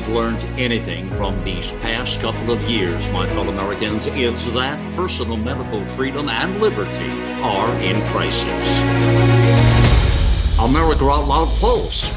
[0.00, 5.36] we've learned anything from these past couple of years, my fellow Americans, it's that personal
[5.36, 7.10] medical freedom and liberty
[7.42, 8.78] are in crisis.
[10.58, 12.10] America Out Loud Pulse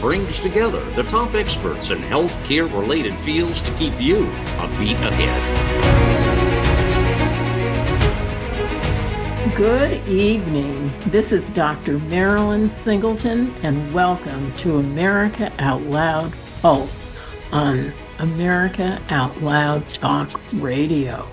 [0.00, 4.26] brings together the top experts in healthcare related fields to keep you
[4.60, 5.42] a beat ahead.
[9.56, 10.92] Good evening.
[11.06, 11.98] This is Dr.
[11.98, 16.32] Marilyn Singleton, and welcome to America Out Loud
[16.62, 17.10] Pulse
[17.56, 21.26] on America Out Loud Talk Radio.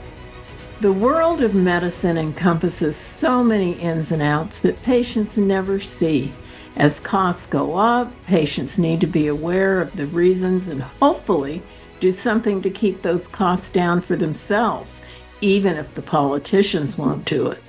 [0.79, 6.31] The world of medicine encompasses so many ins and outs that patients never see.
[6.77, 11.61] As costs go up, patients need to be aware of the reasons and hopefully
[11.99, 15.03] do something to keep those costs down for themselves,
[15.41, 17.61] even if the politicians won't do it.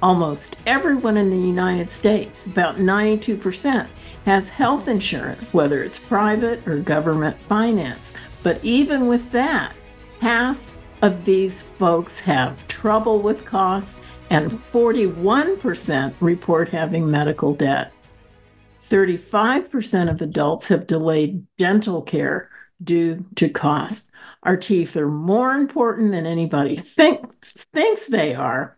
[0.00, 3.88] Almost everyone in the United States, about 92%,
[4.26, 8.16] has health insurance, whether it's private or government finance.
[8.42, 9.72] But even with that,
[10.20, 17.92] half of these folks have trouble with costs, and 41% report having medical debt.
[18.90, 22.50] 35% of adults have delayed dental care
[22.82, 24.10] due to cost.
[24.42, 28.76] Our teeth are more important than anybody thinks, thinks they are,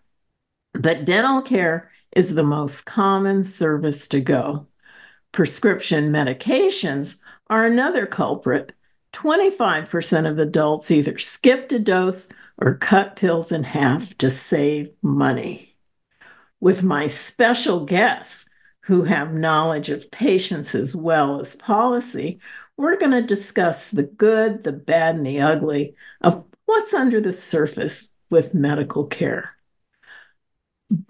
[0.75, 4.67] but dental care is the most common service to go.
[5.33, 8.73] Prescription medications are another culprit.
[9.13, 15.77] 25% of adults either skipped a dose or cut pills in half to save money.
[16.61, 18.49] With my special guests
[18.83, 22.41] who have knowledge of patients as well as policy,
[22.77, 27.33] we're going to discuss the good, the bad, and the ugly of what's under the
[27.33, 29.55] surface with medical care.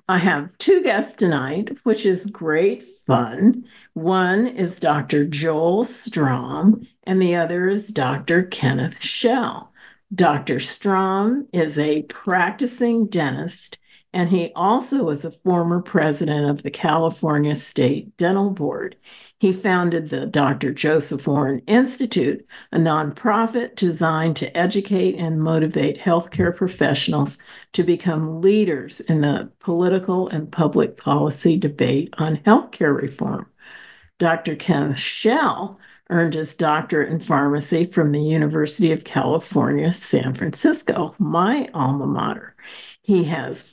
[0.08, 3.64] I have two guests tonight, which is great fun.
[3.94, 5.24] One is Dr.
[5.24, 8.44] Joel Strom, and the other is Dr.
[8.44, 9.72] Kenneth Schell.
[10.14, 10.60] Dr.
[10.60, 13.78] Strom is a practicing dentist,
[14.12, 18.96] and he also is a former president of the California State Dental Board.
[19.40, 20.72] He founded the Dr.
[20.72, 27.38] Joseph Warren Institute, a nonprofit designed to educate and motivate healthcare professionals
[27.72, 33.46] to become leaders in the political and public policy debate on healthcare reform.
[34.18, 34.56] Dr.
[34.56, 35.78] Ken Schell
[36.10, 42.56] earned his doctorate in pharmacy from the University of California, San Francisco, my alma mater.
[43.02, 43.72] He has,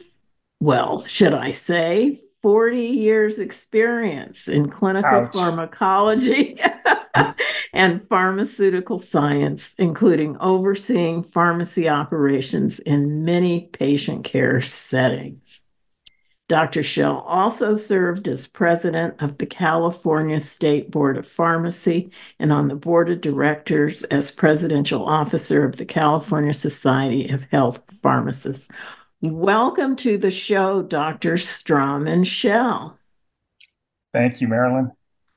[0.60, 5.34] well, should I say, 40 years experience in clinical Ouch.
[5.34, 6.62] pharmacology
[7.74, 15.62] and pharmaceutical science, including overseeing pharmacy operations in many patient care settings.
[16.48, 16.84] Dr.
[16.84, 22.76] Schell also served as president of the California State Board of Pharmacy and on the
[22.76, 28.70] board of directors as presidential officer of the California Society of Health Pharmacists.
[29.32, 31.38] Welcome to the show, Dr.
[31.38, 33.00] Strom and Schell.
[34.14, 34.92] Thank you, Marilyn.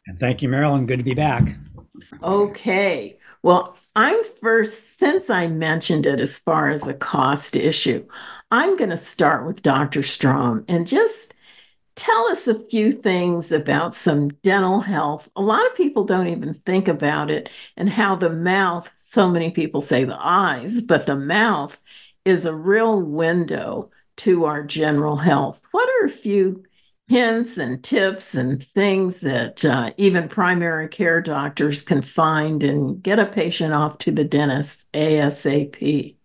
[0.06, 0.84] And thank you, Marilyn.
[0.84, 1.56] Good to be back.
[2.22, 3.18] Okay.
[3.42, 8.06] Well, I'm first, since I mentioned it as far as a cost issue,
[8.50, 10.02] I'm going to start with Dr.
[10.02, 11.34] Strom and just
[11.96, 15.30] tell us a few things about some dental health.
[15.34, 19.50] A lot of people don't even think about it and how the mouth, so many
[19.50, 21.80] people say the eyes, but the mouth
[22.28, 25.62] is a real window to our general health.
[25.70, 26.62] What are a few
[27.08, 33.18] hints and tips and things that uh, even primary care doctors can find and get
[33.18, 36.16] a patient off to the dentist ASAP?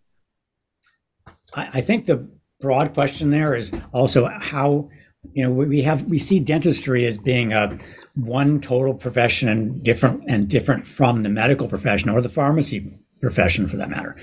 [1.53, 2.27] I, I think the
[2.59, 4.89] broad question there is also how
[5.31, 7.77] you know we have we see dentistry as being a
[8.15, 13.69] one total profession and different and different from the medical profession or the pharmacy profession
[13.69, 14.17] for that matter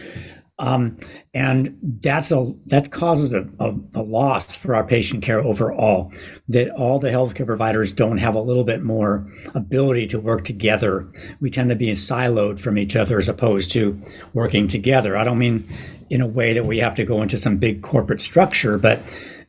[0.61, 0.99] um,
[1.33, 6.13] and that's a that causes a, a, a, loss for our patient care overall.
[6.49, 11.11] That all the healthcare providers don't have a little bit more ability to work together.
[11.41, 14.01] We tend to be siloed from each other as opposed to
[14.35, 15.17] working together.
[15.17, 15.67] I don't mean
[16.11, 19.01] in a way that we have to go into some big corporate structure, but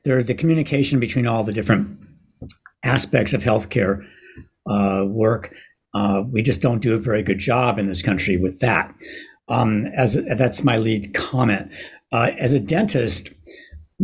[0.06, 2.00] there the communication between all the different
[2.84, 4.08] aspects of healthcare
[4.66, 5.54] uh, work.
[5.94, 8.96] Uh, we just don't do a very good job in this country with that.
[9.48, 11.72] Um, as a, that's my lead comment.
[12.12, 13.32] Uh, as a dentist,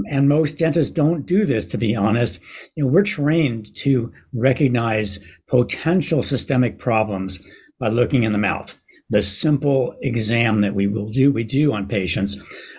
[0.10, 2.40] and most dentists don't do this, to be honest.
[2.76, 7.40] You know, we're trained to recognize potential systemic problems
[7.80, 8.78] by looking in the mouth.
[9.10, 12.38] The simple exam that we will do, we do on patients,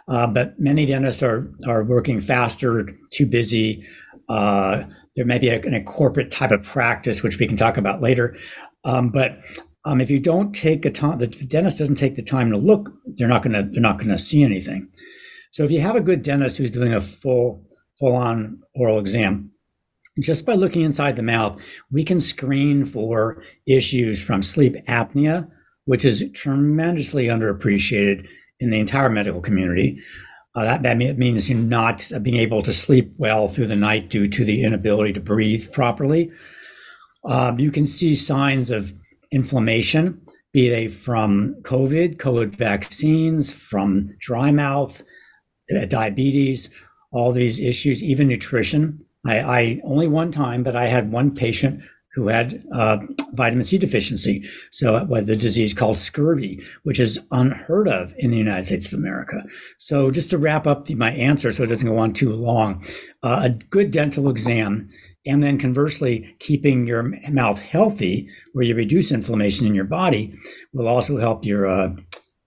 [0.08, 3.86] uh, but many dentists are are working faster, too busy.
[4.28, 4.84] Uh,
[5.16, 8.36] there may be a, a, corporate type of practice, which we can talk about later.
[8.84, 9.38] Um, but
[9.88, 12.92] um, if you don't take a time, the dentist doesn't take the time to look,
[13.16, 14.86] they're not gonna they're not gonna see anything.
[15.50, 17.64] So if you have a good dentist who's doing a full
[17.98, 19.50] full on oral exam,
[20.20, 25.48] just by looking inside the mouth, we can screen for issues from sleep apnea,
[25.86, 28.28] which is tremendously underappreciated
[28.60, 30.02] in the entire medical community.
[30.54, 34.28] Uh, that, that means you're not being able to sleep well through the night due
[34.28, 36.30] to the inability to breathe properly.
[37.24, 38.92] Um, you can see signs of
[39.30, 40.20] inflammation,
[40.52, 45.02] be they from COVID, COVID vaccines, from dry mouth,
[45.74, 46.70] uh, diabetes,
[47.12, 49.04] all these issues, even nutrition.
[49.26, 51.82] I, I only one time, but I had one patient
[52.14, 52.98] who had uh,
[53.34, 54.48] vitamin C deficiency.
[54.70, 58.94] So, uh, the disease called scurvy, which is unheard of in the United States of
[58.94, 59.44] America.
[59.78, 62.84] So, just to wrap up the, my answer so it doesn't go on too long,
[63.22, 64.88] uh, a good dental exam
[65.26, 70.34] and then conversely, keeping your mouth healthy, where you reduce inflammation in your body,
[70.72, 71.90] will also help your uh,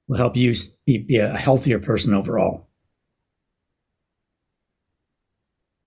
[0.07, 0.53] will help you
[0.85, 2.68] be, be a healthier person overall.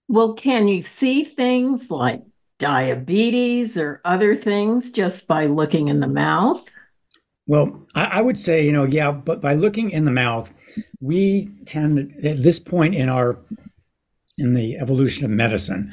[0.08, 2.22] Well, can you see things like
[2.58, 6.64] diabetes or other things just by looking in the mouth?
[7.46, 10.52] Well, I, I, would say, you know, yeah, but by looking in the mouth,
[11.00, 13.38] we tend at this point in our
[14.38, 15.92] in the evolution of medicine,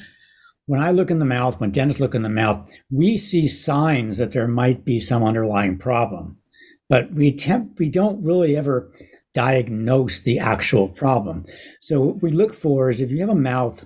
[0.71, 4.18] when I look in the mouth, when dentists look in the mouth, we see signs
[4.19, 6.38] that there might be some underlying problem,
[6.88, 8.89] but we temp, we don't really ever
[9.33, 11.44] diagnose the actual problem.
[11.81, 13.83] So what we look for is if you have a mouth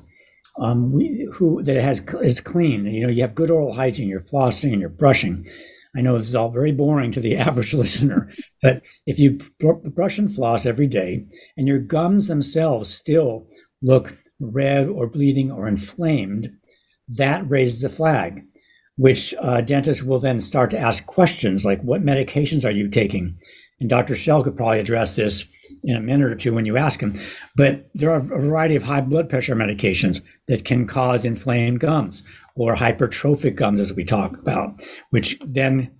[0.60, 4.22] um, we, who that has is clean, you know, you have good oral hygiene, you're
[4.22, 5.50] flossing and you're brushing.
[5.98, 9.90] I know this is all very boring to the average listener, but if you br-
[9.90, 11.26] brush and floss every day
[11.58, 13.48] and your gums themselves still
[13.82, 16.52] look red or bleeding or inflamed,
[17.07, 18.44] that raises a flag,
[18.98, 23.38] which uh, dentists will then start to ask questions like, What medications are you taking?
[23.80, 24.16] And Dr.
[24.16, 25.46] Schell could probably address this
[25.84, 27.19] in a minute or two when you ask him.
[27.56, 32.24] But there are a variety of high blood pressure medications that can cause inflamed gums
[32.56, 35.92] or hypertrophic gums, as we talk about, which then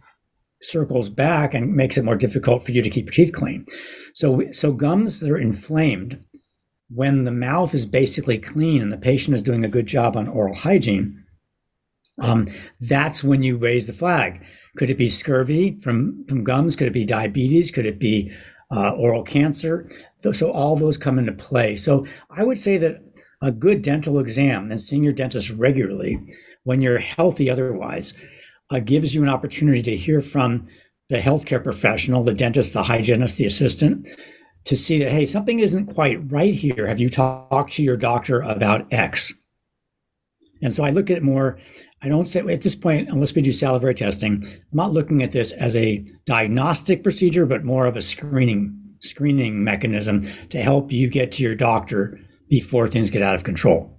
[0.62, 3.66] circles back and makes it more difficult for you to keep your teeth clean.
[4.14, 6.24] So, so gums that are inflamed
[6.90, 10.28] when the mouth is basically clean and the patient is doing a good job on
[10.28, 11.24] oral hygiene,
[12.22, 12.48] um,
[12.80, 14.44] that's when you raise the flag.
[14.78, 16.76] Could it be scurvy from, from gums?
[16.76, 17.72] Could it be diabetes?
[17.72, 18.32] Could it be
[18.72, 19.90] uh, oral cancer?
[20.34, 21.76] So all those come into play.
[21.76, 23.02] So I would say that
[23.42, 26.20] a good dental exam and seeing your dentist regularly
[26.64, 28.14] when you're healthy otherwise
[28.72, 30.68] uh, gives you an opportunity to hear from
[31.10, 34.08] the healthcare professional, the dentist, the hygienist, the assistant,
[34.66, 36.88] to see that, hey, something isn't quite right here.
[36.88, 39.34] Have you talked to your doctor about X?
[40.62, 41.60] And so I look at it more,
[42.02, 45.32] I don't say at this point, unless we do salivary testing, I'm not looking at
[45.32, 51.08] this as a diagnostic procedure, but more of a screening screening mechanism to help you
[51.08, 52.20] get to your doctor
[52.50, 53.96] before things get out of control.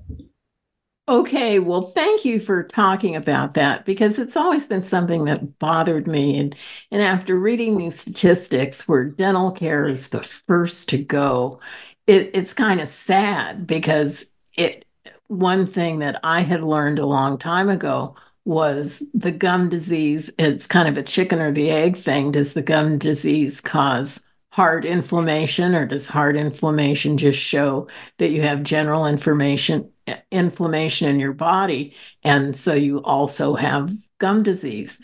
[1.09, 6.09] Okay, well, thank you for talking about that because it's always been something that bothered
[6.09, 6.37] me.
[6.37, 6.57] And,
[6.91, 11.61] and after reading these statistics where dental care is the first to go,
[12.09, 14.27] it, it's kind of sad because
[14.57, 14.85] it
[15.29, 20.33] one thing that I had learned a long time ago was the gum disease.
[20.39, 22.33] It's kind of a chicken or the egg thing.
[22.33, 24.25] Does the gum disease cause
[24.57, 27.87] heart inflammation, or does heart inflammation just show
[28.17, 29.93] that you have general information
[30.33, 34.99] inflammation in your body, and so you also have gum disease.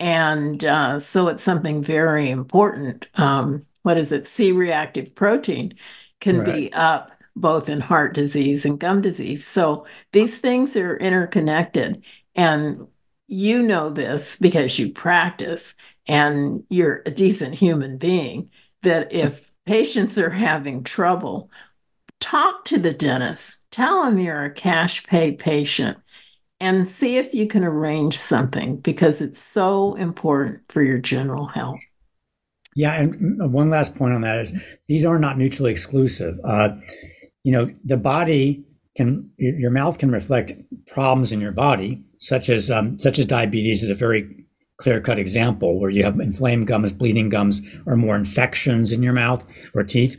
[0.00, 3.06] And uh, so it's something very important.
[3.16, 4.24] Um, what is it?
[4.24, 5.74] C reactive protein
[6.20, 6.46] can right.
[6.46, 9.46] be up both in heart disease and gum disease.
[9.46, 12.02] So these things are interconnected.
[12.34, 12.86] And
[13.26, 15.74] you know this because you practice
[16.06, 18.48] and you're a decent human being
[18.82, 21.50] that if patients are having trouble
[22.20, 25.98] talk to the dentist, tell them you're a cash pay patient,
[26.60, 31.80] and see if you can arrange something because it's so important for your general health.
[32.74, 34.54] Yeah, and one last point on that is
[34.86, 36.38] these are not mutually exclusive.
[36.44, 36.70] Uh,
[37.42, 38.64] you know, the body
[38.96, 40.52] can your mouth can reflect
[40.86, 44.45] problems in your body, such as um, such as diabetes is a very
[44.78, 49.12] clear cut example where you have inflamed gums, bleeding gums, or more infections in your
[49.12, 49.42] mouth
[49.74, 50.16] or teeth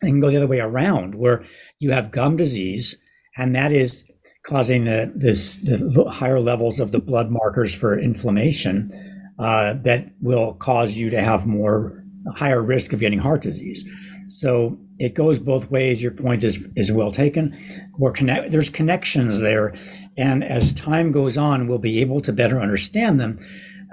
[0.00, 1.44] and can go the other way around, where
[1.78, 2.96] you have gum disease,
[3.36, 4.04] and that is
[4.46, 8.92] causing the, this the higher levels of the blood markers for inflammation
[9.38, 12.04] uh, that will cause you to have more
[12.34, 13.88] higher risk of getting heart disease.
[14.28, 16.02] So it goes both ways.
[16.02, 17.56] Your point is is well taken.
[17.98, 19.74] We're connect, there's connections there,
[20.16, 23.38] and as time goes on, we'll be able to better understand them.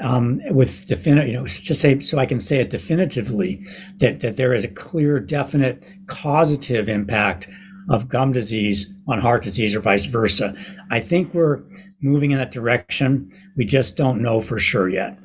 [0.02, 3.66] um, with definite, you know, to say so I can say it definitively
[3.98, 7.48] that that there is a clear, definite causative impact
[7.90, 10.56] of gum disease on heart disease or vice versa.
[10.90, 11.64] I think we're
[12.02, 13.32] moving in that direction.
[13.56, 15.18] We just don't know for sure yet.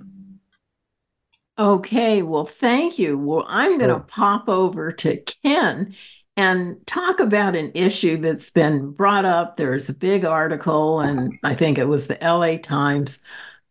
[1.58, 3.16] Okay, well, thank you.
[3.16, 5.94] Well, I'm going to pop over to Ken
[6.36, 9.56] and talk about an issue that's been brought up.
[9.56, 13.20] There's a big article, and I think it was the LA Times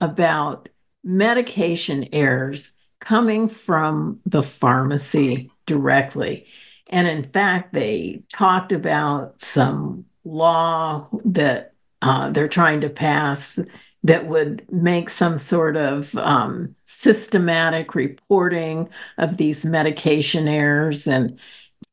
[0.01, 0.67] about
[1.03, 6.47] medication errors coming from the pharmacy directly.
[6.89, 13.59] And in fact, they talked about some law that uh, they're trying to pass
[14.05, 21.07] that would make some sort of um, systematic reporting of these medication errors.
[21.07, 21.39] And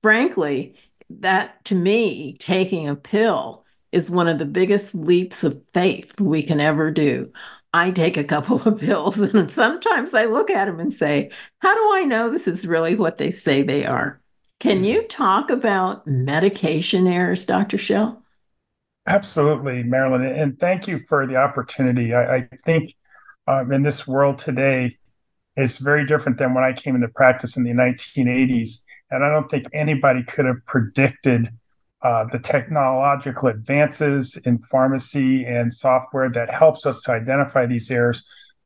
[0.02, 0.74] frankly,
[1.08, 6.42] that to me, taking a pill is one of the biggest leaps of faith we
[6.42, 7.32] can ever do.
[7.72, 11.74] I take a couple of pills and sometimes I look at them and say, How
[11.74, 14.20] do I know this is really what they say they are?
[14.60, 17.78] Can you talk about medication errors, Dr.
[17.78, 18.21] Schell?
[19.06, 20.24] Absolutely, Marilyn.
[20.24, 22.14] And thank you for the opportunity.
[22.14, 22.94] I, I think
[23.46, 24.96] um, in this world today,
[25.56, 28.82] it's very different than when I came into practice in the 1980s.
[29.10, 31.48] And I don't think anybody could have predicted
[32.02, 38.24] uh, the technological advances in pharmacy and software that helps us to identify these errors.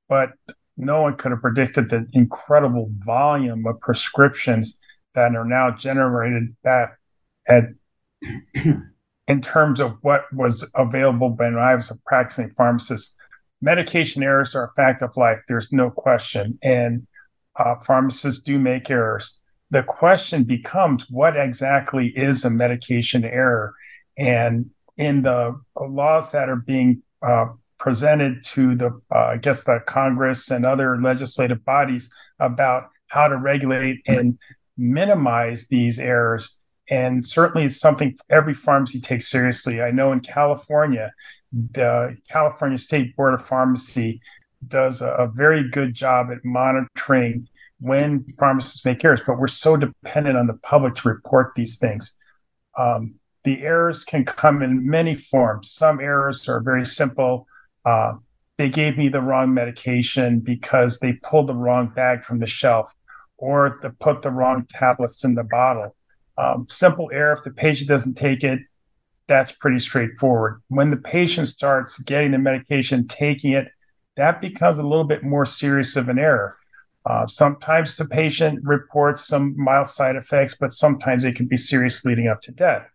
[0.08, 0.32] But
[0.76, 4.78] no one could have predicted the incredible volume of prescriptions
[5.14, 6.98] that are now generated back
[7.48, 7.64] at
[9.28, 13.16] in terms of what was available when I was a practicing pharmacist.
[13.60, 15.38] Medication errors are a fact of life.
[15.48, 16.58] There's no question.
[16.62, 17.06] And
[17.56, 19.38] uh, pharmacists do make errors.
[19.70, 23.74] The question becomes what exactly is a medication error?
[24.16, 27.46] And in the laws that are being uh,
[27.78, 33.36] presented to the, uh, I guess, the Congress and other legislative bodies about how to
[33.36, 34.38] regulate and
[34.76, 36.56] minimize these errors,
[36.90, 39.82] and certainly it's something every pharmacy takes seriously.
[39.82, 41.12] I know in California,
[41.72, 44.20] the California State Board of Pharmacy
[44.68, 47.48] does a, a very good job at monitoring
[47.80, 52.14] when pharmacists make errors, but we're so dependent on the public to report these things.
[52.78, 53.14] Um,
[53.44, 55.72] the errors can come in many forms.
[55.72, 57.46] Some errors are very simple.
[57.84, 58.14] Uh,
[58.58, 62.92] they gave me the wrong medication because they pulled the wrong bag from the shelf,
[63.36, 65.95] or they put the wrong tablets in the bottle.
[66.38, 68.60] Um, simple error if the patient doesn't take it,
[69.26, 70.62] that's pretty straightforward.
[70.68, 73.68] When the patient starts getting the medication, taking it,
[74.16, 76.56] that becomes a little bit more serious of an error.
[77.04, 82.04] Uh, sometimes the patient reports some mild side effects, but sometimes it can be serious
[82.04, 82.86] leading up to death.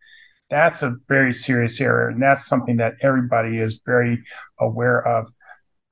[0.49, 4.21] That's a very serious error, and that's something that everybody is very
[4.59, 5.27] aware of.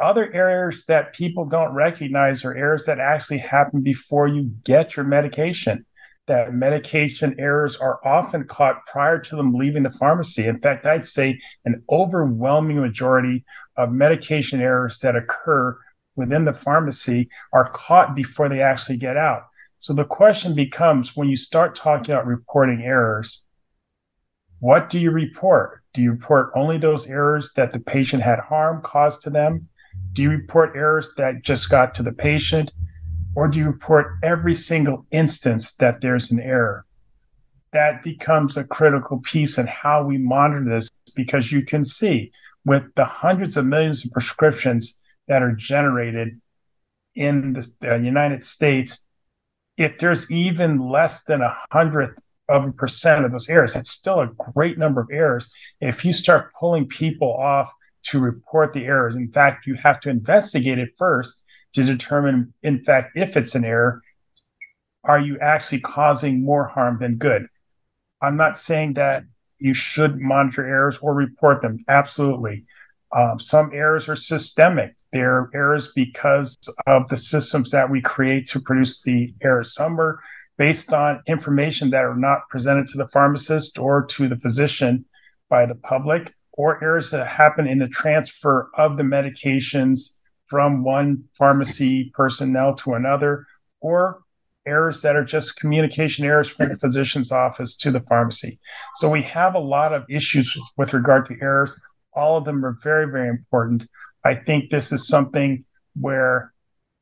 [0.01, 5.05] Other errors that people don't recognize are errors that actually happen before you get your
[5.05, 5.85] medication
[6.29, 10.45] that medication errors are often caught prior to them leaving the pharmacy.
[10.45, 13.43] In fact, I'd say an overwhelming majority
[13.75, 15.75] of medication errors that occur
[16.15, 19.47] within the pharmacy are caught before they actually get out.
[19.79, 23.43] So the question becomes when you start talking about reporting errors,
[24.59, 25.81] what do you report?
[25.93, 29.67] Do you report only those errors that the patient had harm caused to them?
[30.13, 32.71] Do you report errors that just got to the patient?
[33.35, 36.85] Or do you report every single instance that there's an error?
[37.71, 42.31] That becomes a critical piece in how we monitor this because you can see
[42.65, 46.41] with the hundreds of millions of prescriptions that are generated
[47.15, 49.05] in the uh, United States,
[49.77, 54.19] if there's even less than a hundredth of a percent of those errors, that's still
[54.21, 55.49] a great number of errors.
[55.79, 57.71] If you start pulling people off
[58.03, 62.83] to report the errors, in fact, you have to investigate it first to determine, in
[62.83, 64.01] fact, if it's an error,
[65.03, 67.47] are you actually causing more harm than good?
[68.21, 69.23] I'm not saying that
[69.59, 71.83] you should monitor errors or report them.
[71.87, 72.65] Absolutely.
[73.15, 74.95] Um, some errors are systemic.
[75.11, 79.73] They're errors because of the systems that we create to produce the errors.
[79.73, 80.19] Some are
[80.57, 85.05] based on information that are not presented to the pharmacist or to the physician
[85.49, 90.15] by the public, or errors that happen in the transfer of the medications
[90.49, 93.45] from one pharmacy personnel to another,
[93.81, 94.21] or
[94.65, 98.59] errors that are just communication errors from the physician's office to the pharmacy.
[98.95, 101.75] So we have a lot of issues with regard to errors.
[102.13, 103.87] All of them are very, very important.
[104.25, 105.63] I think this is something
[105.99, 106.53] where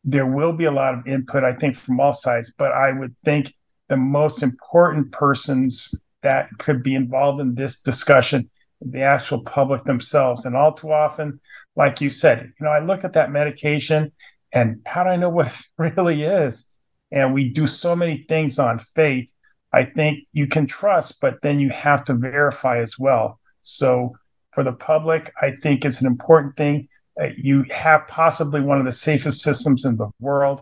[0.03, 3.15] there will be a lot of input, I think, from all sides, but I would
[3.25, 3.53] think
[3.89, 8.49] the most important persons that could be involved in this discussion
[8.81, 10.45] the actual public themselves.
[10.45, 11.39] And all too often,
[11.75, 14.11] like you said, you know, I look at that medication
[14.53, 16.69] And how do I know what it really is?
[17.11, 19.31] And we do so many things on faith.
[19.73, 23.39] I think you can trust, but then you have to verify as well.
[23.61, 24.15] So
[24.53, 26.87] for the public, I think it's an important thing.
[27.37, 30.61] You have possibly one of the safest systems in the world.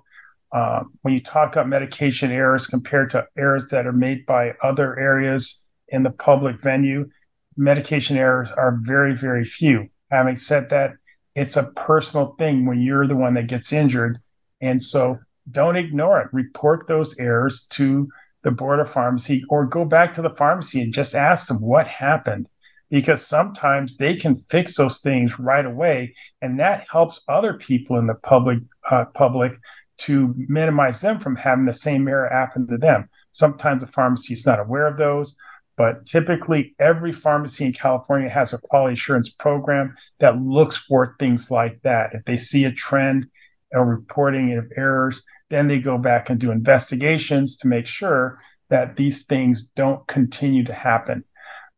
[0.51, 4.97] Uh, when you talk about medication errors compared to errors that are made by other
[4.97, 7.09] areas in the public venue,
[7.57, 9.89] medication errors are very, very few.
[10.11, 10.93] Having said that,
[11.35, 14.19] it's a personal thing when you're the one that gets injured.
[14.61, 15.19] And so
[15.51, 16.29] don't ignore it.
[16.31, 18.07] Report those errors to
[18.45, 21.87] the board of pharmacy or go back to the pharmacy and just ask them what
[21.87, 22.47] happened
[22.91, 28.05] because sometimes they can fix those things right away and that helps other people in
[28.05, 28.59] the public
[28.91, 29.53] uh, public
[29.97, 34.45] to minimize them from having the same error happen to them sometimes the pharmacy is
[34.45, 35.35] not aware of those
[35.77, 41.49] but typically every pharmacy in california has a quality assurance program that looks for things
[41.51, 43.27] like that if they see a trend
[43.73, 48.39] or reporting of errors then they go back and do investigations to make sure
[48.69, 51.23] that these things don't continue to happen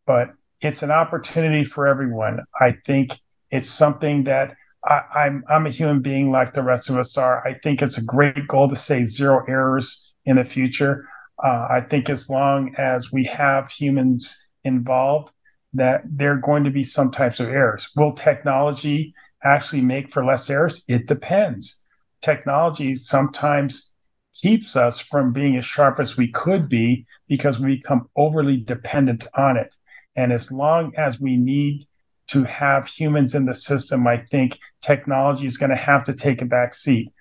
[0.06, 0.30] but
[0.62, 2.40] it's an opportunity for everyone.
[2.60, 3.12] I think
[3.52, 7.46] it's something that I, I'm I'm a human being like the rest of us are.
[7.46, 11.06] I think it's a great goal to say zero errors in the future.
[11.44, 15.32] Uh, I think as long as we have humans involved,
[15.74, 17.90] that there are going to be some types of errors.
[17.96, 19.14] Will technology
[19.44, 20.84] actually make for less errors?
[20.88, 21.80] It depends.
[22.22, 23.94] Technology sometimes
[24.34, 29.28] keeps us from being as sharp as we could be because we become overly dependent
[29.36, 29.76] on it.
[30.16, 31.86] And as long as we need
[32.28, 36.42] to have humans in the system, I think technology is going to have to take
[36.42, 37.12] a back seat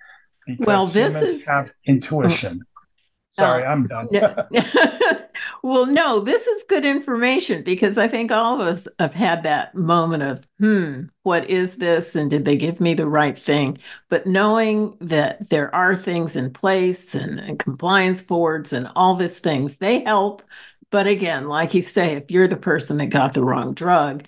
[0.45, 2.61] because well, this humans is, have intuition.
[3.29, 4.07] Sorry, uh, I'm done.
[5.63, 9.75] well, no, this is good information because I think all of us have had that
[9.75, 12.15] moment of, hmm, what is this?
[12.15, 13.77] And did they give me the right thing?
[14.09, 19.39] But knowing that there are things in place and, and compliance boards and all these
[19.39, 20.41] things, they help
[20.89, 24.25] but again, like you say, if you're the person that got the wrong drug,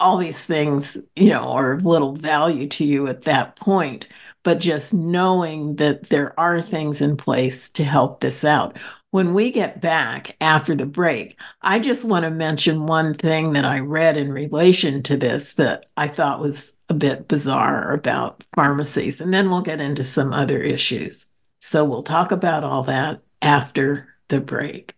[0.00, 4.08] all these things, you know, are of little value to you at that point.
[4.44, 8.78] But just knowing that there are things in place to help this out.
[9.10, 13.64] When we get back after the break, I just want to mention one thing that
[13.64, 19.20] I read in relation to this that I thought was a bit bizarre about pharmacies.
[19.20, 21.26] And then we'll get into some other issues.
[21.60, 24.94] So we'll talk about all that after the break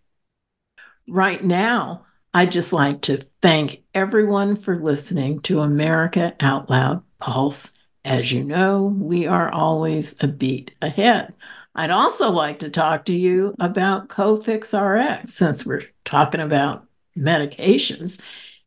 [1.09, 2.04] right now,
[2.35, 7.72] I'd just like to thank everyone for listening to America Out Loud Pulse.
[8.06, 11.34] As you know, we are always a beat ahead.
[11.74, 16.86] I'd also like to talk to you about Cofix RX since we're talking about
[17.18, 18.20] medications.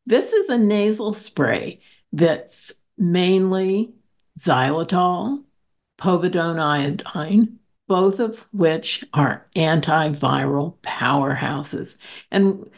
[0.06, 1.80] This is a nasal spray
[2.12, 3.94] that's mainly
[4.42, 5.46] xylitol,
[5.98, 11.98] povidone iodine, both of which are antiviral powerhouses.
[12.30, 12.70] And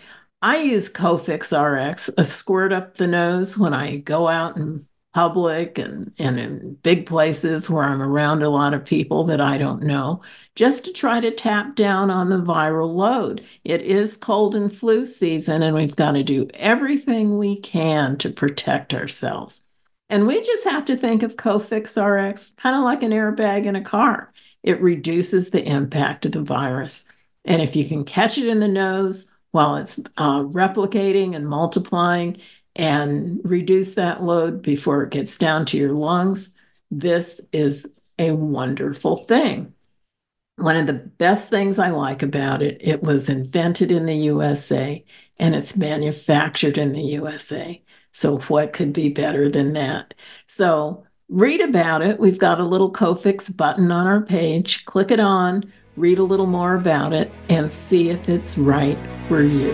[0.43, 5.77] I use Cofix RX, a squirt up the nose when I go out in public
[5.77, 9.83] and, and in big places where I'm around a lot of people that I don't
[9.83, 10.21] know,
[10.55, 13.45] just to try to tap down on the viral load.
[13.63, 18.29] It is cold and flu season, and we've got to do everything we can to
[18.29, 19.63] protect ourselves.
[20.09, 23.75] And we just have to think of Cofix RX kind of like an airbag in
[23.75, 24.31] a car
[24.63, 27.05] it reduces the impact of the virus.
[27.45, 32.37] And if you can catch it in the nose while it's uh, replicating and multiplying
[32.75, 36.53] and reduce that load before it gets down to your lungs,
[36.89, 39.73] this is a wonderful thing.
[40.57, 45.03] One of the best things I like about it, it was invented in the USA
[45.39, 47.81] and it's manufactured in the USA.
[48.11, 50.13] So, what could be better than that?
[50.45, 52.19] So, read about it.
[52.19, 54.85] We've got a little Cofix button on our page.
[54.85, 59.41] Click it on, read a little more about it, and see if it's right for
[59.41, 59.73] you.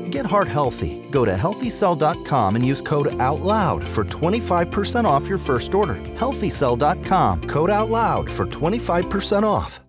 [0.11, 1.01] Get heart healthy.
[1.09, 5.95] Go to healthycell.com and use code OUTLOUD for 25% off your first order.
[5.95, 9.79] Healthycell.com, code OUTLOUD for 25% off.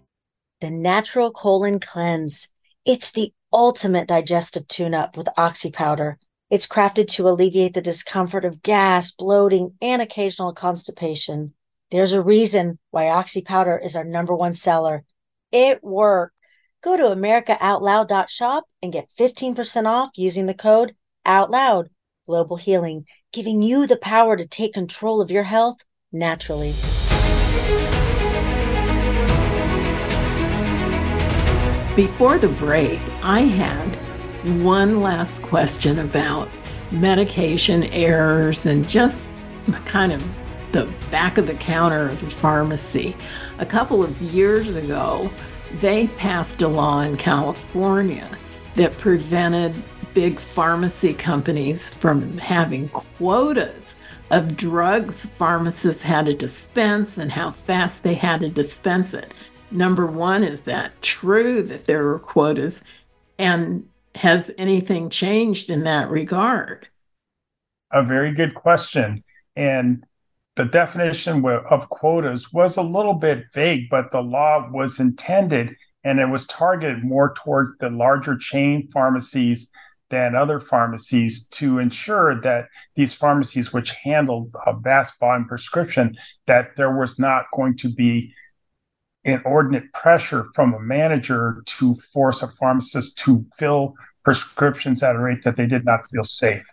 [0.60, 2.46] The Natural Colon Cleanse.
[2.84, 6.18] It's the ultimate digestive tune up with Oxy Powder.
[6.50, 11.54] It's crafted to alleviate the discomfort of gas, bloating, and occasional constipation.
[11.90, 15.04] There's a reason why Oxy Powder is our number one seller.
[15.50, 16.34] It works.
[16.82, 21.90] Go to americaoutloud.shop and get 15% off using the code OUTLOUD.
[22.26, 25.76] Global Healing, giving you the power to take control of your health
[26.10, 26.72] naturally.
[31.94, 33.96] Before the break, I had
[34.64, 36.48] one last question about
[36.90, 39.38] medication errors and just
[39.84, 40.24] kind of
[40.72, 43.14] the back of the counter of a pharmacy.
[43.58, 45.30] A couple of years ago,
[45.80, 48.28] they passed a law in California
[48.76, 49.74] that prevented
[50.14, 53.96] big pharmacy companies from having quotas
[54.30, 59.32] of drugs pharmacists had to dispense and how fast they had to dispense it.
[59.70, 62.84] Number one, is that true that there were quotas?
[63.38, 66.88] And has anything changed in that regard?
[67.90, 69.24] A very good question.
[69.56, 70.04] And
[70.56, 76.20] the definition of quotas was a little bit vague, but the law was intended and
[76.20, 79.70] it was targeted more towards the larger chain pharmacies
[80.10, 86.14] than other pharmacies to ensure that these pharmacies which handled a vast volume prescription
[86.46, 88.30] that there was not going to be
[89.24, 95.42] inordinate pressure from a manager to force a pharmacist to fill prescriptions at a rate
[95.44, 96.66] that they did not feel safe.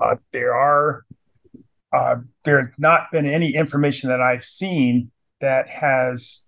[0.00, 1.04] Uh, there are
[1.92, 6.44] uh, there's not been any information that I've seen that has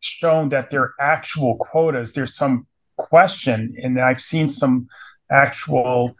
[0.00, 2.12] shown that there are actual quotas.
[2.12, 2.66] There's some
[2.96, 4.88] question, and I've seen some
[5.30, 6.16] actual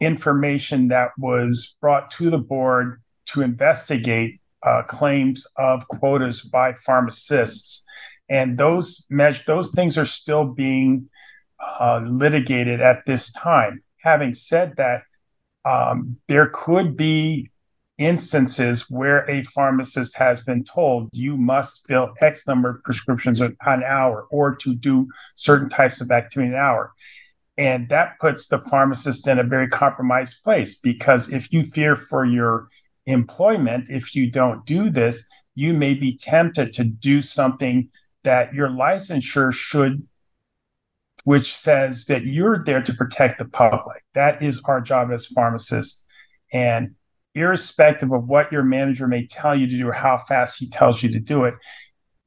[0.00, 7.84] information that was brought to the board to investigate uh, claims of quotas by pharmacists,
[8.28, 9.04] and those
[9.46, 11.08] those things are still being
[11.60, 13.82] uh, litigated at this time.
[14.02, 15.02] Having said that,
[15.64, 17.51] um, there could be
[18.04, 23.56] instances where a pharmacist has been told you must fill X number of prescriptions an
[23.62, 26.92] hour or to do certain types of activity an hour.
[27.58, 32.24] And that puts the pharmacist in a very compromised place because if you fear for
[32.24, 32.68] your
[33.06, 37.90] employment, if you don't do this, you may be tempted to do something
[38.24, 40.06] that your licensure should,
[41.24, 44.02] which says that you're there to protect the public.
[44.14, 46.04] That is our job as pharmacists.
[46.52, 46.94] And
[47.34, 51.02] irrespective of what your manager may tell you to do or how fast he tells
[51.02, 51.54] you to do it,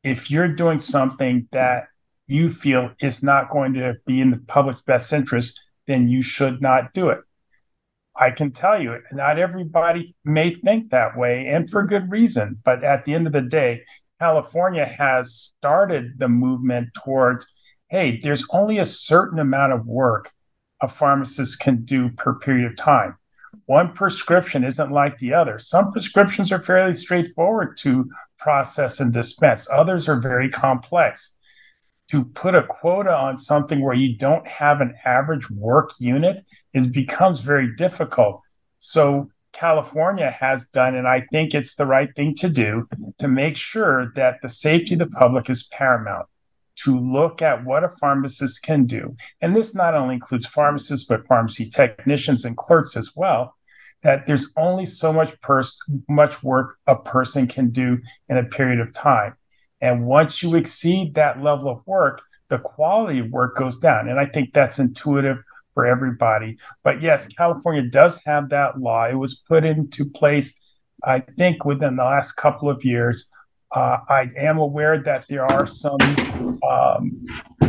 [0.03, 1.87] if you're doing something that
[2.27, 6.61] you feel is not going to be in the public's best interest, then you should
[6.61, 7.19] not do it.
[8.15, 12.57] I can tell you, not everybody may think that way, and for good reason.
[12.63, 13.83] But at the end of the day,
[14.19, 17.45] California has started the movement towards
[17.89, 20.31] hey, there's only a certain amount of work
[20.81, 23.15] a pharmacist can do per period of time
[23.65, 25.57] one prescription isn't like the other.
[25.59, 31.35] Some prescriptions are fairly straightforward to process and dispense, others are very complex.
[32.11, 36.85] To put a quota on something where you don't have an average work unit is
[36.85, 38.41] becomes very difficult.
[38.77, 43.57] So California has done, and I think it's the right thing to do, to make
[43.57, 46.27] sure that the safety of the public is paramount
[46.85, 49.15] to look at what a pharmacist can do.
[49.41, 53.55] And this not only includes pharmacists, but pharmacy technicians and clerks as well.
[54.03, 57.97] That there's only so much pers- much work a person can do
[58.29, 59.33] in a period of time.
[59.81, 64.07] And once you exceed that level of work, the quality of work goes down.
[64.07, 65.37] And I think that's intuitive
[65.73, 66.57] for everybody.
[66.83, 69.05] But yes, California does have that law.
[69.05, 70.53] It was put into place,
[71.03, 73.29] I think, within the last couple of years.
[73.75, 75.99] Uh, I am aware that there are some
[76.63, 77.25] um,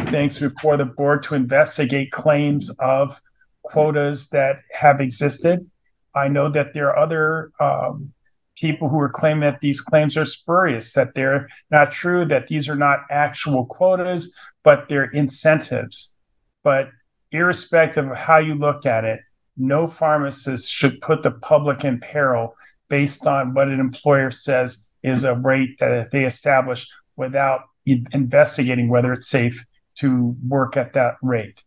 [0.07, 3.21] things before the board to investigate claims of
[3.63, 5.69] quotas that have existed.
[6.15, 8.13] I know that there are other um,
[8.57, 12.69] people who are claiming that these claims are spurious, that they're not true, that these
[12.69, 16.15] are not actual quotas, but they're incentives.
[16.63, 16.91] But
[17.33, 19.19] irrespective of how you look at it,
[19.57, 22.55] no pharmacist should put the public in peril
[22.89, 29.13] based on what an employer says is a rate that they establish without investigating whether
[29.13, 29.65] it's safe
[29.97, 31.63] to work at that rate.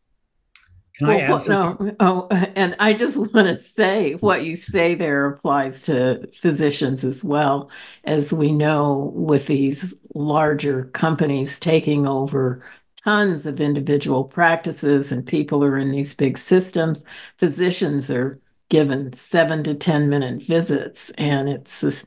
[0.97, 1.51] Can well, I answer?
[1.51, 7.05] No, oh, and I just want to say what you say there applies to physicians
[7.05, 7.71] as well,
[8.03, 12.61] as we know with these larger companies taking over
[13.03, 17.05] tons of individual practices and people are in these big systems.
[17.37, 22.05] Physicians are given seven to 10 minute visits, and it's this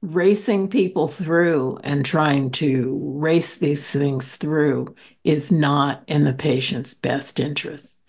[0.00, 6.94] racing people through and trying to race these things through is not in the patient's
[6.94, 8.00] best interest.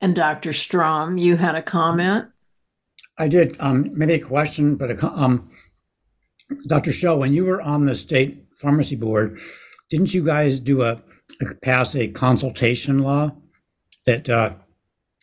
[0.00, 0.52] And Dr.
[0.52, 2.26] Strom, you had a comment?
[3.18, 3.56] I did.
[3.60, 5.50] Um, maybe a question, but a, um,
[6.66, 6.92] Dr.
[6.92, 9.38] Schell, when you were on the state pharmacy board,
[9.88, 11.00] didn't you guys do a,
[11.62, 13.34] pass a consultation law
[14.04, 14.54] that uh,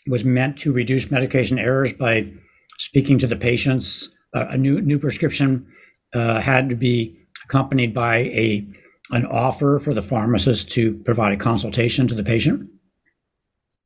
[0.07, 2.31] was meant to reduce medication errors by
[2.79, 4.09] speaking to the patients?
[4.33, 5.67] Uh, a new new prescription
[6.13, 8.67] uh, had to be accompanied by a
[9.11, 12.69] an offer for the pharmacist to provide a consultation to the patient.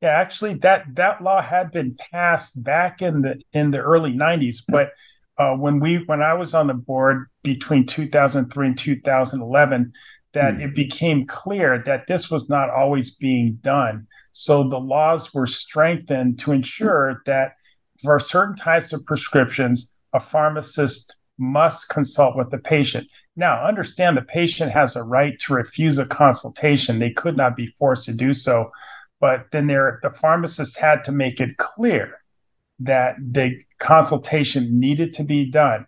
[0.00, 4.62] Yeah, actually, that that law had been passed back in the in the early '90s,
[4.68, 4.92] but
[5.38, 9.92] uh, when we when I was on the board between 2003 and 2011,
[10.34, 10.60] that mm.
[10.60, 14.06] it became clear that this was not always being done.
[14.32, 17.54] So the laws were strengthened to ensure that
[18.02, 23.06] for certain types of prescriptions, a pharmacist must consult with the patient.
[23.36, 26.98] Now, understand the patient has a right to refuse a consultation.
[26.98, 28.70] They could not be forced to do so.
[29.20, 32.20] But then there, the pharmacist had to make it clear
[32.80, 35.86] that the consultation needed to be done.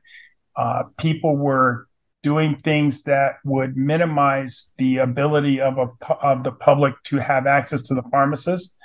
[0.56, 1.86] Uh, people were
[2.22, 7.82] doing things that would minimize the ability of, a, of the public to have access
[7.82, 8.76] to the pharmacist.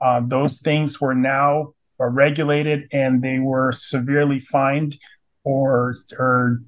[0.00, 4.96] Uh, those things were now regulated and they were severely fined
[5.44, 6.62] or, or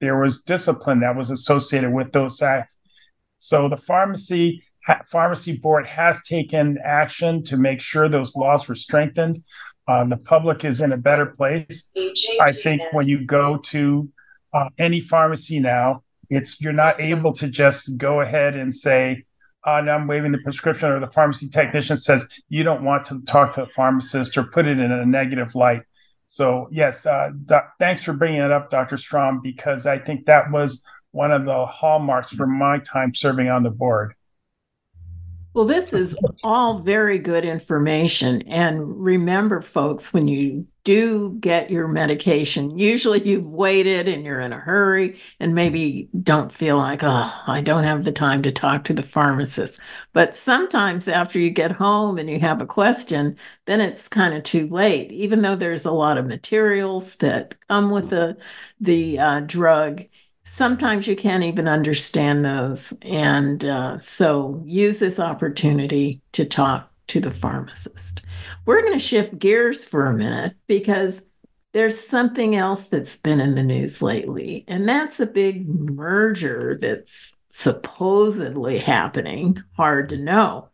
[0.00, 2.78] there was discipline that was associated with those acts.
[3.38, 4.62] So the pharmacy
[5.08, 9.42] pharmacy board has taken action to make sure those laws were strengthened.
[9.86, 11.90] Uh, the public is in a better place.
[12.40, 14.08] I think when you go to
[14.52, 19.24] uh, any pharmacy now, it's you're not able to just go ahead and say,
[19.64, 23.20] uh, now I'm waiving the prescription, or the pharmacy technician says you don't want to
[23.22, 25.82] talk to the pharmacist or put it in a negative light.
[26.32, 28.96] So yes, uh, doc, thanks for bringing it up, Dr.
[28.96, 33.62] Strom, because I think that was one of the hallmarks for my time serving on
[33.62, 34.14] the board.
[35.54, 38.40] Well, this is all very good information.
[38.42, 44.54] And remember, folks, when you do get your medication, usually you've waited and you're in
[44.54, 48.84] a hurry and maybe don't feel like, oh, I don't have the time to talk
[48.84, 49.78] to the pharmacist.
[50.14, 53.36] But sometimes after you get home and you have a question,
[53.66, 57.90] then it's kind of too late, even though there's a lot of materials that come
[57.90, 58.38] with the,
[58.80, 60.04] the uh, drug
[60.44, 62.92] sometimes you can't even understand those.
[63.02, 68.22] And uh, so use this opportunity to talk to the pharmacist.
[68.64, 71.26] We're going to shift gears for a minute because
[71.72, 77.36] there's something else that's been in the news lately, and that's a big merger that's
[77.50, 79.62] supposedly happening.
[79.76, 80.68] Hard to know.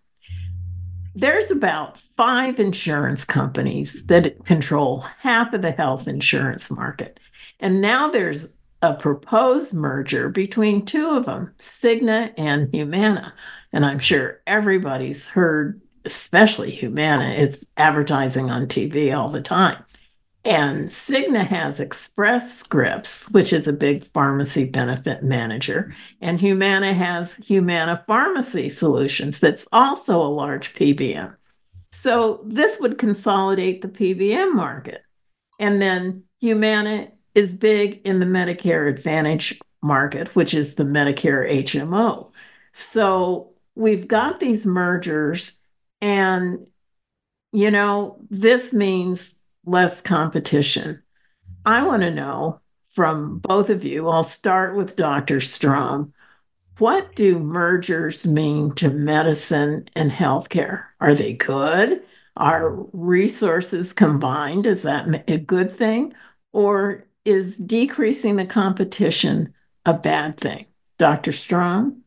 [1.14, 7.18] There's about five insurance companies that control half of the health insurance market.
[7.60, 13.34] And now there's a proposed merger between two of them, Cigna and Humana.
[13.72, 19.84] And I'm sure everybody's heard, especially Humana, it's advertising on TV all the time.
[20.44, 25.92] And Cigna has Express Scripts, which is a big pharmacy benefit manager.
[26.20, 31.34] And Humana has Humana Pharmacy Solutions, that's also a large PBM.
[31.90, 35.02] So this would consolidate the PBM market.
[35.58, 37.08] And then Humana
[37.38, 42.32] is big in the Medicare Advantage market, which is the Medicare HMO.
[42.72, 45.60] So we've got these mergers,
[46.00, 46.66] and
[47.52, 51.00] you know, this means less competition.
[51.64, 55.40] I want to know from both of you, I'll start with Dr.
[55.40, 56.12] Strom.
[56.78, 60.86] What do mergers mean to medicine and healthcare?
[61.00, 62.02] Are they good?
[62.36, 64.66] Are resources combined?
[64.66, 66.14] Is that a good thing?
[66.52, 69.52] Or is decreasing the competition
[69.84, 70.66] a bad thing?
[70.98, 71.32] Dr.
[71.32, 72.02] Strom?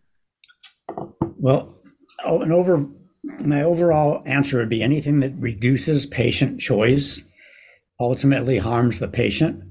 [1.38, 1.76] Well,
[2.26, 2.88] an over
[3.40, 7.28] my overall answer would be anything that reduces patient choice
[8.00, 9.64] ultimately harms the patient.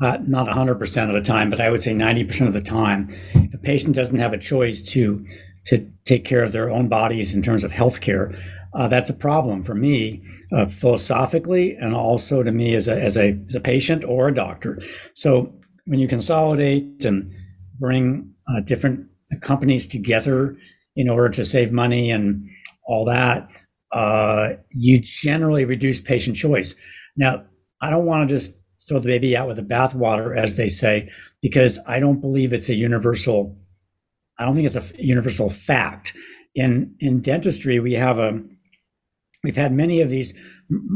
[0.00, 3.10] Uh, not 100% of the time, but I would say 90% of the time.
[3.52, 5.24] A patient doesn't have a choice to
[5.66, 8.34] to take care of their own bodies in terms of health care,
[8.74, 13.16] uh, that's a problem for me uh, philosophically and also to me as a, as,
[13.16, 14.80] a, as a patient or a doctor.
[15.14, 15.54] So
[15.86, 17.32] when you consolidate and
[17.78, 19.08] bring uh, different
[19.40, 20.56] companies together
[20.96, 22.48] in order to save money and
[22.86, 23.48] all that,
[23.92, 26.74] uh, you generally reduce patient choice.
[27.16, 27.44] Now,
[27.80, 28.54] I don't want to just
[28.86, 31.10] throw the baby out with the bathwater, as they say,
[31.42, 33.56] because I don't believe it's a universal.
[34.38, 36.12] I don't think it's a universal fact.
[36.54, 38.42] In in dentistry, we have a
[39.44, 40.34] we've had many of these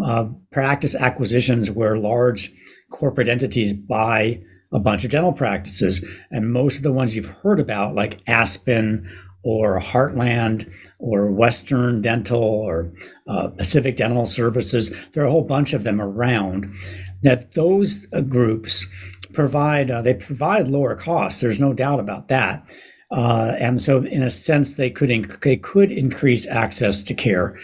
[0.03, 2.51] uh, practice acquisitions where large
[2.91, 7.61] corporate entities buy a bunch of dental practices, and most of the ones you've heard
[7.61, 9.09] about, like Aspen
[9.45, 12.93] or Heartland or Western Dental or
[13.29, 14.93] uh, Pacific Dental Services.
[15.13, 16.75] There are a whole bunch of them around.
[17.23, 18.87] That those uh, groups
[19.33, 21.41] provide uh, they provide lower costs.
[21.41, 22.69] There's no doubt about that.
[23.11, 27.57] Uh, and so, in a sense, they could inc- they could increase access to care,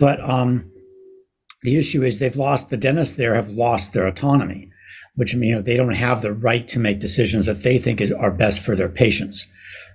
[0.00, 0.72] but um,
[1.62, 4.70] the issue is they've lost the dentists there have lost their autonomy,
[5.14, 8.32] which means they don't have the right to make decisions that they think is, are
[8.32, 9.46] best for their patients.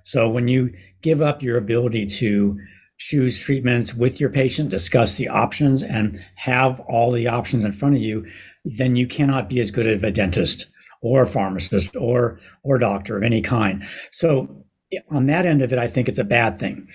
[0.04, 2.58] So when you give up your ability to
[2.98, 7.96] choose treatments with your patient, discuss the options, and have all the options in front
[7.96, 8.26] of you,
[8.64, 10.66] then you cannot be as good of a dentist
[11.02, 13.84] or a pharmacist or or doctor of any kind.
[14.10, 14.64] So
[15.10, 16.88] on that end of it, I think it's a bad thing.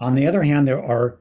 [0.00, 1.18] On the other hand, there are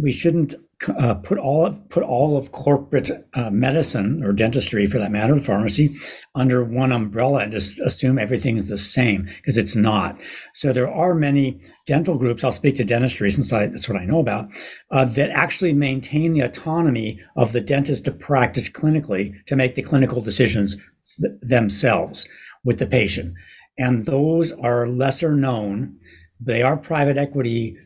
[0.00, 0.54] we shouldn't
[0.98, 5.38] uh, put all of put all of corporate uh, medicine or dentistry, for that matter,
[5.40, 5.96] pharmacy,
[6.34, 10.20] under one umbrella and just assume everything is the same because it's not.
[10.54, 12.44] So there are many dental groups.
[12.44, 14.48] I'll speak to dentistry since I, that's what I know about
[14.90, 19.82] uh, that actually maintain the autonomy of the dentist to practice clinically to make the
[19.82, 20.76] clinical decisions
[21.20, 22.28] th- themselves
[22.64, 23.34] with the patient,
[23.78, 25.96] and those are lesser known.
[26.38, 27.78] They are private equity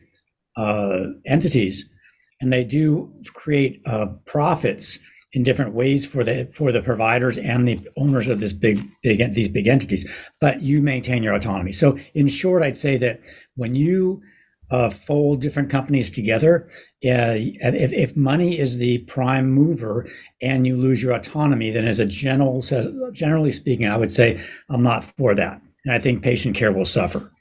[0.57, 1.89] uh, entities
[2.41, 4.99] and they do create uh, profits
[5.33, 9.33] in different ways for the for the providers and the owners of this big big
[9.33, 10.09] these big entities
[10.41, 11.71] but you maintain your autonomy.
[11.71, 13.21] So in short i'd say that
[13.55, 14.21] when you
[14.71, 16.69] uh, fold different companies together
[17.05, 20.07] uh, if, if money is the prime mover
[20.41, 22.61] and you lose your autonomy then as a general
[23.11, 25.61] generally speaking i would say i'm not for that.
[25.85, 27.31] And i think patient care will suffer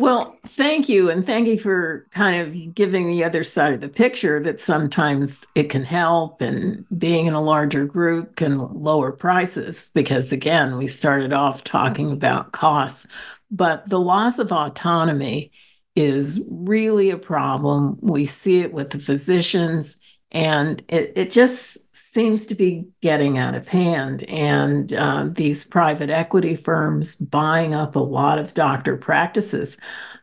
[0.00, 1.10] well, thank you.
[1.10, 5.46] And thank you for kind of giving the other side of the picture that sometimes
[5.54, 10.86] it can help and being in a larger group can lower prices because, again, we
[10.86, 13.06] started off talking about costs.
[13.50, 15.52] But the loss of autonomy
[15.94, 17.98] is really a problem.
[18.00, 19.98] We see it with the physicians,
[20.32, 24.24] and it, it just seems to be getting out of hand.
[24.24, 29.76] And uh, these private equity firms buying up a lot of doctor practices.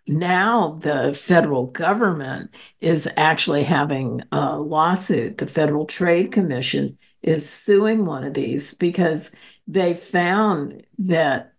[0.06, 5.38] Now, the federal government is actually having a lawsuit.
[5.38, 9.34] The Federal Trade Commission is suing one of these because
[9.66, 11.54] they found that,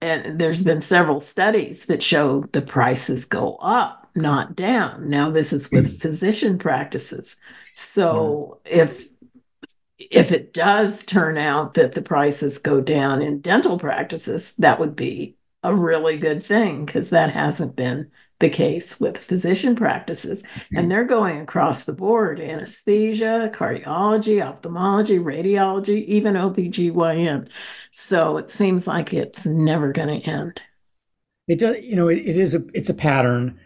[0.00, 5.08] and there's been several studies that show the prices go up, not down.
[5.08, 5.96] Now, this is with hmm.
[5.98, 7.36] physician practices.
[7.74, 8.78] So, hmm.
[8.80, 9.08] if
[9.98, 14.96] if it does turn out that the prices go down in dental practices, that would
[14.96, 20.42] be a really good thing because that hasn't been the case with physician practices.
[20.42, 20.76] Mm-hmm.
[20.76, 27.48] And they're going across the board anesthesia, cardiology, ophthalmology, radiology, even OBGYN.
[27.90, 30.60] So it seems like it's never going to end.
[31.46, 33.58] It does, you know, it, it is a it's a pattern.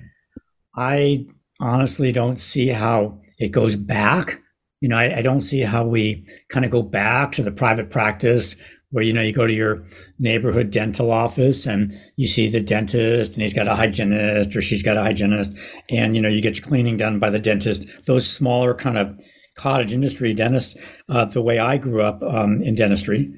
[0.76, 1.26] I
[1.60, 4.40] honestly don't see how it goes back
[4.80, 7.90] you know, I, I don't see how we kind of go back to the private
[7.90, 8.56] practice
[8.90, 9.84] where you know you go to your
[10.18, 14.82] neighborhood dental office and you see the dentist and he's got a hygienist or she's
[14.82, 15.54] got a hygienist
[15.90, 17.86] and you know you get your cleaning done by the dentist.
[18.06, 19.18] Those smaller kind of
[19.56, 20.76] cottage industry dentists
[21.08, 23.28] uh, the way i grew up um, in dentistry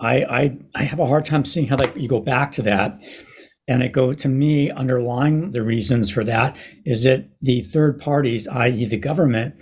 [0.00, 3.02] I, I i have a hard time seeing how like you go back to that.
[3.68, 8.48] And it go to me underlying the reasons for that is that the third parties
[8.48, 9.54] i.e the government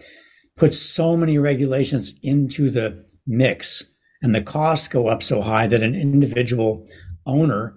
[0.58, 3.92] put so many regulations into the mix
[4.22, 6.86] and the costs go up so high that an individual
[7.26, 7.76] owner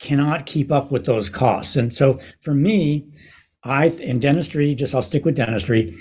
[0.00, 1.76] cannot keep up with those costs.
[1.76, 3.06] And so for me,
[3.62, 5.96] I in dentistry, just I'll stick with dentistry.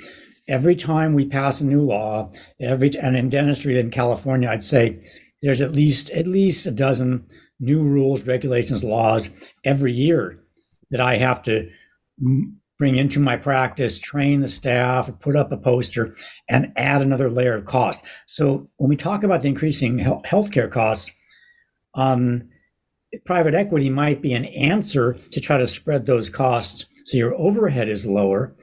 [0.47, 5.03] Every time we pass a new law, every and in dentistry in California, I'd say
[5.43, 7.27] there's at least at least a dozen
[7.59, 9.29] new rules, regulations, laws
[9.63, 10.43] every year
[10.89, 11.69] that I have to
[12.81, 16.15] bring into my practice, train the staff, put up a poster,
[16.49, 18.03] and add another layer of cost.
[18.25, 21.15] So when we talk about the increasing healthcare costs,
[21.93, 22.49] um,
[23.23, 27.87] private equity might be an answer to try to spread those costs so your overhead
[27.87, 28.55] is lower.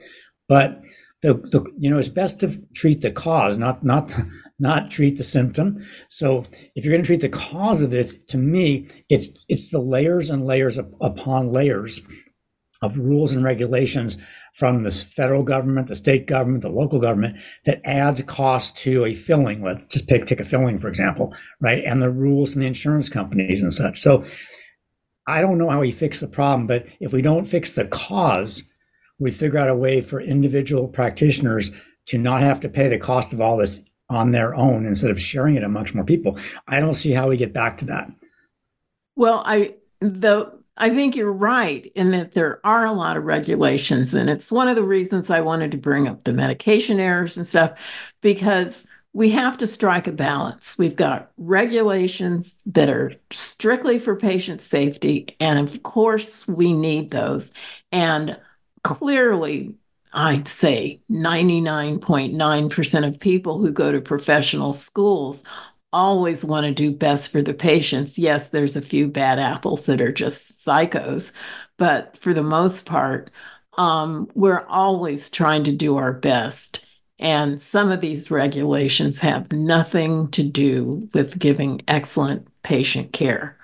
[0.49, 0.81] But
[1.21, 4.13] the, the you know it's best to treat the cause, not not
[4.59, 5.87] not treat the symptom.
[6.09, 6.43] So
[6.75, 10.29] if you're going to treat the cause of this, to me, it's it's the layers
[10.29, 12.01] and layers upon layers
[12.81, 14.17] of rules and regulations
[14.53, 19.13] from the federal government, the state government, the local government that adds cost to a
[19.13, 19.61] filling.
[19.61, 21.83] Let's just pick take a filling, for example, right?
[21.83, 23.99] And the rules from the insurance companies and such.
[23.99, 24.23] So
[25.27, 28.63] I don't know how we fix the problem, but if we don't fix the cause,
[29.19, 31.71] we figure out a way for individual practitioners
[32.07, 35.21] to not have to pay the cost of all this on their own instead of
[35.21, 36.37] sharing it amongst more people.
[36.67, 38.09] I don't see how we get back to that.
[39.15, 44.13] Well, I the I think you're right in that there are a lot of regulations,
[44.13, 47.45] and it's one of the reasons I wanted to bring up the medication errors and
[47.45, 47.77] stuff
[48.21, 50.77] because we have to strike a balance.
[50.77, 57.51] We've got regulations that are strictly for patient safety, and of course, we need those.
[57.91, 58.39] And
[58.83, 59.75] clearly,
[60.13, 65.43] I'd say 99.9% of people who go to professional schools
[65.91, 68.19] always want to do best for the patients.
[68.19, 71.33] Yes, there's a few bad apples that are just psychos,
[71.77, 73.31] but for the most part,
[73.77, 76.85] um, we're always trying to do our best.
[77.17, 83.57] And some of these regulations have nothing to do with giving excellent patient care.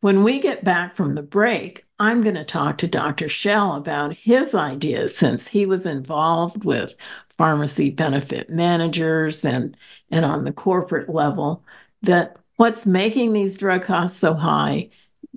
[0.00, 3.28] When we get back from the break, I'm going to talk to Dr.
[3.28, 6.96] Schell about his ideas since he was involved with
[7.38, 9.76] pharmacy benefit managers and,
[10.10, 11.62] and on the corporate level
[12.02, 14.90] that what's making these drug costs so high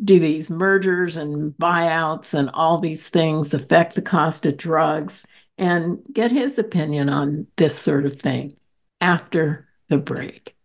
[0.04, 5.24] do these mergers and buyouts and all these things affect the cost of drugs
[5.60, 8.58] and get his opinion on this sort of thing
[9.00, 10.56] after the break.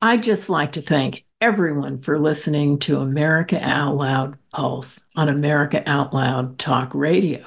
[0.00, 5.82] I'd just like to thank everyone for listening to America Out Loud Pulse on America
[5.86, 7.44] Out Loud Talk Radio.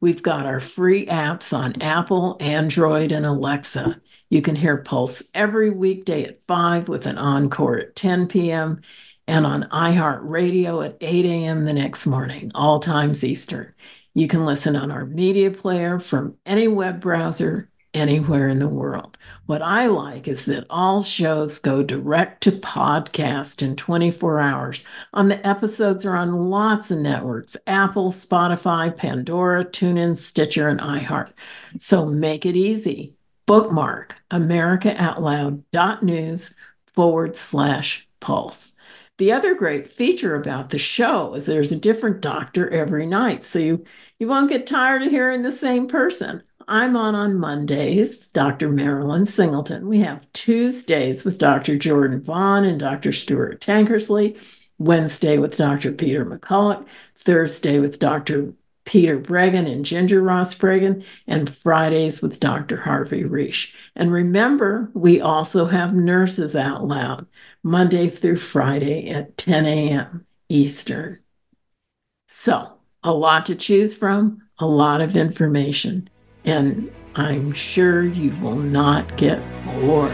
[0.00, 4.00] We've got our free apps on Apple, Android, and Alexa.
[4.30, 8.80] You can hear Pulse every weekday at 5 with an encore at 10 p.m.
[9.26, 11.66] and on iHeartRadio at 8 a.m.
[11.66, 13.74] the next morning, all times Eastern.
[14.14, 19.16] You can listen on our media player from any web browser anywhere in the world.
[19.46, 24.84] What I like is that all shows go direct to podcast in 24 hours.
[25.12, 31.32] On the episodes are on lots of networks Apple, Spotify, Pandora, TuneIn, Stitcher, and iHeart.
[31.78, 33.14] So make it easy.
[33.46, 36.54] Bookmark americaoutloud.news
[36.94, 38.74] forward slash pulse.
[39.18, 43.44] The other great feature about the show is there's a different doctor every night.
[43.44, 43.84] So you,
[44.18, 46.42] you won't get tired of hearing the same person.
[46.68, 48.68] I'm on on Mondays, Dr.
[48.68, 49.88] Marilyn Singleton.
[49.88, 51.76] We have Tuesdays with Dr.
[51.76, 53.12] Jordan Vaughn and Dr.
[53.12, 54.36] Stuart Tankersley,
[54.78, 55.92] Wednesday with Dr.
[55.92, 56.86] Peter McCullough,
[57.16, 58.52] Thursday with Dr.
[58.84, 62.76] Peter Breggin and Ginger Ross Breggin, and Fridays with Dr.
[62.78, 63.72] Harvey Risch.
[63.94, 67.26] And remember, we also have Nurses Out Loud,
[67.62, 70.26] Monday through Friday at 10 a.m.
[70.48, 71.20] Eastern.
[72.26, 76.08] So, a lot to choose from, a lot of information
[76.44, 80.12] and I'm sure you will not get bored.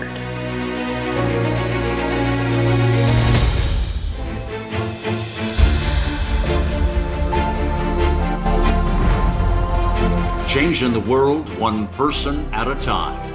[10.48, 13.26] Changing the world one person at a time.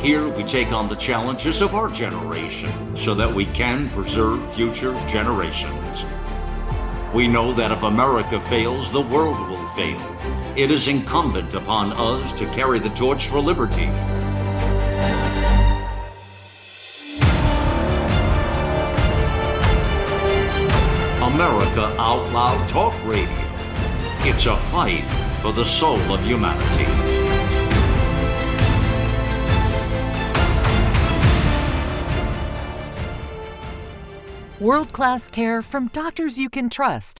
[0.00, 4.94] Here we take on the challenges of our generation so that we can preserve future
[5.06, 6.04] generations.
[7.12, 10.00] We know that if America fails, the world will fail
[10.56, 13.86] it is incumbent upon us to carry the torch for liberty.
[21.22, 23.30] America Out Loud Talk Radio.
[24.22, 25.04] It's a fight
[25.40, 26.84] for the soul of humanity.
[34.58, 37.19] World class care from doctors you can trust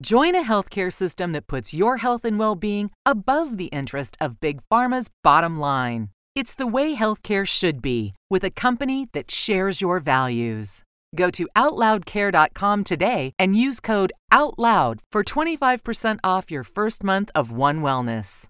[0.00, 4.38] Join a healthcare system that puts your health and well being above the interest of
[4.38, 6.10] Big Pharma's bottom line.
[6.36, 10.84] It's the way healthcare should be, with a company that shares your values.
[11.16, 17.50] Go to OutLoudCare.com today and use code OUTLOUD for 25% off your first month of
[17.50, 18.46] One Wellness.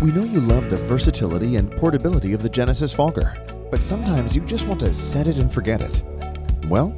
[0.00, 3.36] We know you love the versatility and portability of the Genesis Fogger,
[3.70, 6.02] but sometimes you just want to set it and forget it.
[6.68, 6.96] Well,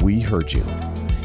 [0.00, 0.66] we heard you.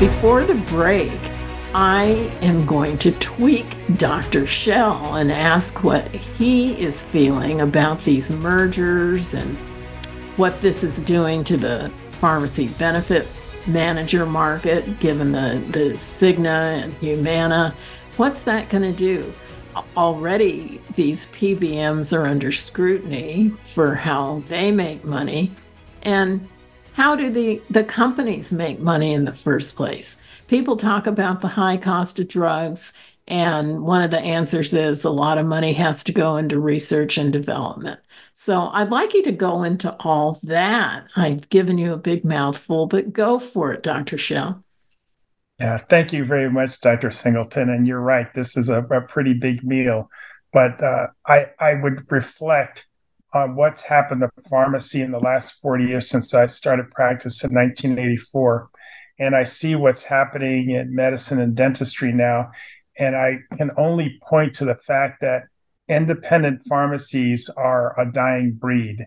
[0.00, 1.12] Before the break,
[1.74, 2.04] I
[2.40, 4.46] am going to tweak Dr.
[4.46, 9.58] Schell and ask what he is feeling about these mergers and
[10.38, 13.28] what this is doing to the pharmacy benefit
[13.66, 17.74] manager market, given the, the Cigna and Humana.
[18.16, 19.34] What's that going to do?
[19.98, 25.52] Already, these PBMs are under scrutiny for how they make money.
[26.00, 26.48] And
[27.00, 30.18] how do the, the companies make money in the first place?
[30.48, 32.92] People talk about the high cost of drugs,
[33.26, 37.16] and one of the answers is a lot of money has to go into research
[37.16, 38.00] and development.
[38.34, 41.06] So I'd like you to go into all that.
[41.16, 44.18] I've given you a big mouthful, but go for it, Dr.
[44.18, 44.62] Schell.
[45.58, 47.10] Yeah, thank you very much, Dr.
[47.10, 47.70] Singleton.
[47.70, 50.10] And you're right, this is a, a pretty big meal.
[50.52, 52.88] But uh, I, I would reflect
[53.32, 57.50] on what's happened to pharmacy in the last 40 years since I started practice in
[57.54, 58.70] 1984.
[59.18, 62.50] And I see what's happening in medicine and dentistry now.
[62.98, 65.44] And I can only point to the fact that
[65.88, 69.06] independent pharmacies are a dying breed.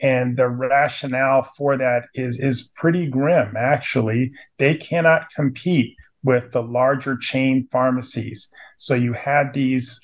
[0.00, 4.30] And the rationale for that is, is pretty grim, actually.
[4.58, 8.48] They cannot compete with the larger chain pharmacies.
[8.76, 10.00] So you had these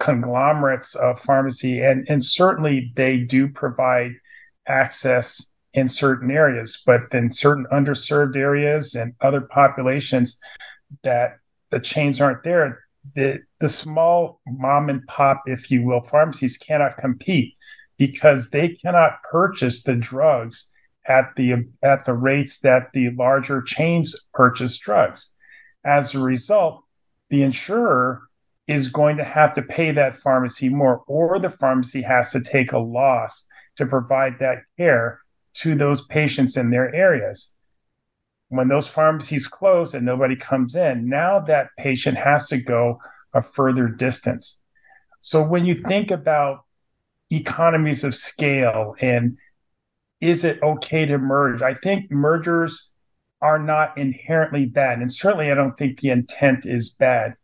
[0.00, 4.12] conglomerates of pharmacy, and, and certainly they do provide
[4.66, 10.38] access in certain areas, but in certain underserved areas and other populations
[11.04, 11.36] that
[11.70, 12.80] the chains aren't there,
[13.14, 17.54] the, the small mom and pop, if you will, pharmacies cannot compete
[17.98, 20.70] because they cannot purchase the drugs
[21.06, 25.32] at the at the rates that the larger chains purchase drugs.
[25.84, 26.84] As a result,
[27.30, 28.22] the insurer
[28.70, 32.70] is going to have to pay that pharmacy more, or the pharmacy has to take
[32.70, 33.44] a loss
[33.74, 35.18] to provide that care
[35.52, 37.50] to those patients in their areas.
[38.48, 43.00] When those pharmacies close and nobody comes in, now that patient has to go
[43.34, 44.60] a further distance.
[45.18, 46.64] So when you think about
[47.32, 49.36] economies of scale and
[50.20, 51.60] is it okay to merge?
[51.60, 52.88] I think mergers
[53.42, 55.00] are not inherently bad.
[55.00, 57.34] And certainly, I don't think the intent is bad.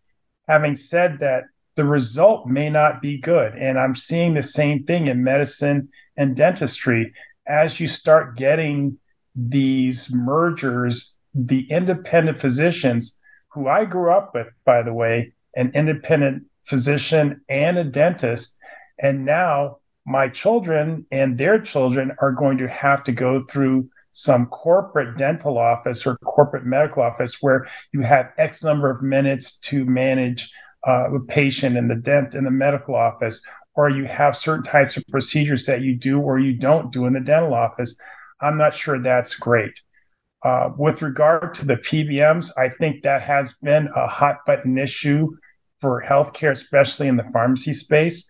[0.49, 1.44] Having said that,
[1.74, 3.55] the result may not be good.
[3.55, 7.12] And I'm seeing the same thing in medicine and dentistry.
[7.47, 8.99] As you start getting
[9.34, 13.18] these mergers, the independent physicians,
[13.49, 18.59] who I grew up with, by the way, an independent physician and a dentist,
[18.99, 24.46] and now my children and their children are going to have to go through some
[24.46, 29.84] corporate dental office or corporate medical office where you have X number of minutes to
[29.84, 30.50] manage
[30.88, 33.42] uh, a patient in the dent in the medical office,
[33.74, 37.12] or you have certain types of procedures that you do or you don't do in
[37.12, 37.94] the dental office.
[38.40, 39.78] I'm not sure that's great.
[40.42, 45.28] Uh, with regard to the PBMs, I think that has been a hot button issue
[45.82, 48.26] for healthcare, especially in the pharmacy space.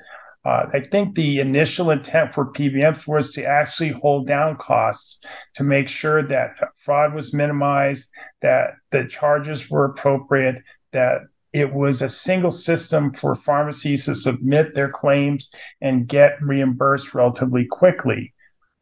[0.47, 5.19] Uh, I think the initial intent for PBMs was to actually hold down costs
[5.55, 8.11] to make sure that fraud was minimized,
[8.43, 11.23] that the charges were appropriate, that
[11.53, 15.49] it was a single system for pharmacies to submit their claims
[15.81, 18.33] and get reimbursed relatively quickly.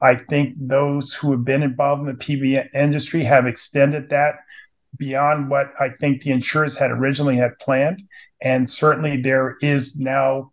[0.02, 4.34] I think those who have been involved in the PBM industry have extended that
[4.98, 8.02] beyond what I think the insurers had originally had planned.
[8.42, 10.50] And certainly there is now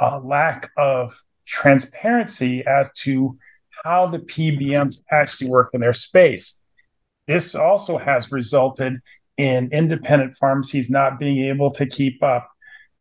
[0.00, 3.38] a lack of transparency as to
[3.84, 6.60] how the PBMs actually work in their space.
[7.26, 9.00] This also has resulted
[9.36, 12.50] in independent pharmacies not being able to keep up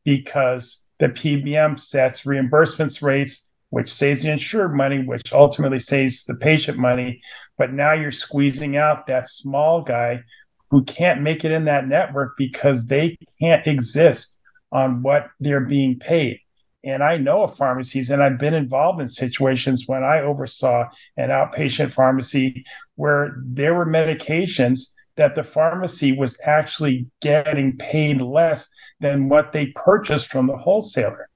[0.04, 6.36] because the PBM sets reimbursements rates, which saves the insured money, which ultimately saves the
[6.36, 7.22] patient money.
[7.58, 10.24] But now you're squeezing out that small guy
[10.70, 14.38] who can't make it in that network because they can't exist
[14.72, 16.39] on what they're being paid.
[16.84, 20.86] And I know of pharmacies, and I've been involved in situations when I oversaw
[21.17, 22.63] an outpatient pharmacy
[22.95, 28.69] where there were medications that the pharmacy was actually getting paid less
[29.01, 31.30] than what they purchased from the wholesaler.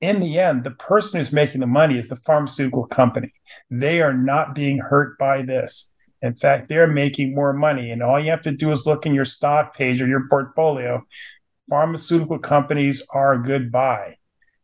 [0.00, 3.32] In the end, the person who's making the money is the pharmaceutical company.
[3.70, 5.92] They are not being hurt by this.
[6.22, 7.90] In fact, they're making more money.
[7.90, 11.04] And all you have to do is look in your stock page or your portfolio.
[11.68, 14.16] Pharmaceutical companies are a good buy.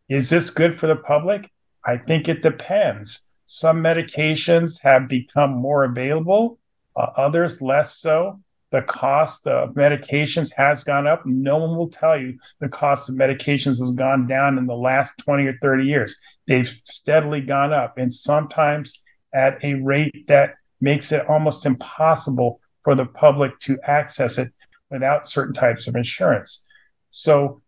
[0.08, 1.50] Is this good for the public?
[1.84, 3.22] I think it depends.
[3.46, 6.58] Some medications have become more available,
[6.96, 8.40] uh, others less so.
[8.72, 11.24] The cost of medications has gone up.
[11.24, 15.16] No one will tell you the cost of medications has gone down in the last
[15.18, 16.16] 20 or 30 years.
[16.46, 19.00] They've steadily gone up, and sometimes
[19.32, 24.52] at a rate that makes it almost impossible for the public to access it
[24.90, 26.64] without certain types of insurance.
[27.10, 27.62] So,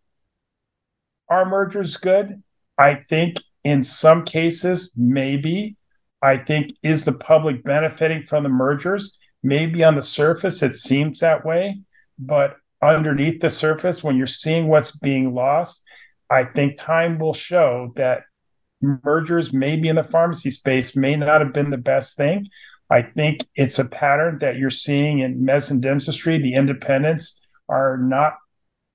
[1.29, 2.41] are mergers good?
[2.77, 5.75] I think in some cases, maybe.
[6.21, 9.17] I think is the public benefiting from the mergers?
[9.41, 11.79] Maybe on the surface it seems that way,
[12.17, 15.81] but underneath the surface, when you're seeing what's being lost,
[16.29, 18.23] I think time will show that
[18.81, 22.47] mergers, maybe in the pharmacy space, may not have been the best thing.
[22.89, 26.37] I think it's a pattern that you're seeing in medicine dentistry.
[26.37, 28.35] The independents are not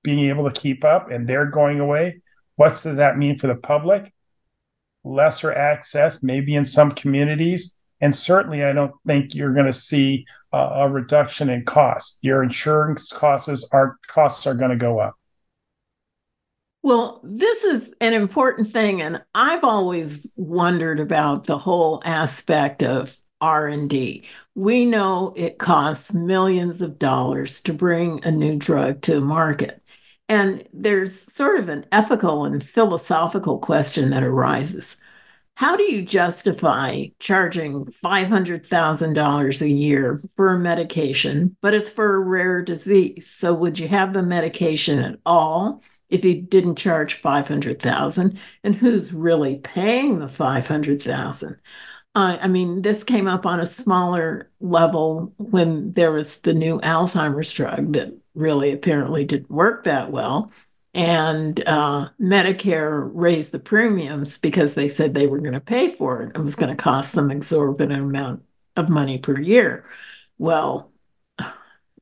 [0.02, 2.20] being able to keep up and they're going away.
[2.56, 4.12] What does that mean for the public?
[5.02, 7.74] Lesser access, maybe in some communities.
[8.00, 12.18] And certainly, I don't think you're going to see a reduction in cost.
[12.22, 15.14] Your insurance costs are costs are going to go up.
[16.82, 23.16] Well, this is an important thing, and I've always wondered about the whole aspect of
[23.40, 24.24] R&D.
[24.54, 29.82] We know it costs millions of dollars to bring a new drug to market.
[30.28, 34.96] And there's sort of an ethical and philosophical question that arises.
[35.56, 42.18] How do you justify charging $500,000 a year for a medication, but it's for a
[42.18, 43.30] rare disease?
[43.30, 48.38] So would you have the medication at all if you didn't charge 500,000?
[48.64, 51.56] And who's really paying the 500,000?
[52.16, 56.80] Uh, I mean, this came up on a smaller level when there was the new
[56.80, 60.50] Alzheimer's drug that really apparently didn't work that well.
[60.92, 66.22] And uh, Medicare raised the premiums because they said they were going to pay for
[66.22, 66.36] it.
[66.36, 68.44] It was going to cost some exorbitant amount
[68.76, 69.84] of money per year.
[70.38, 70.92] Well,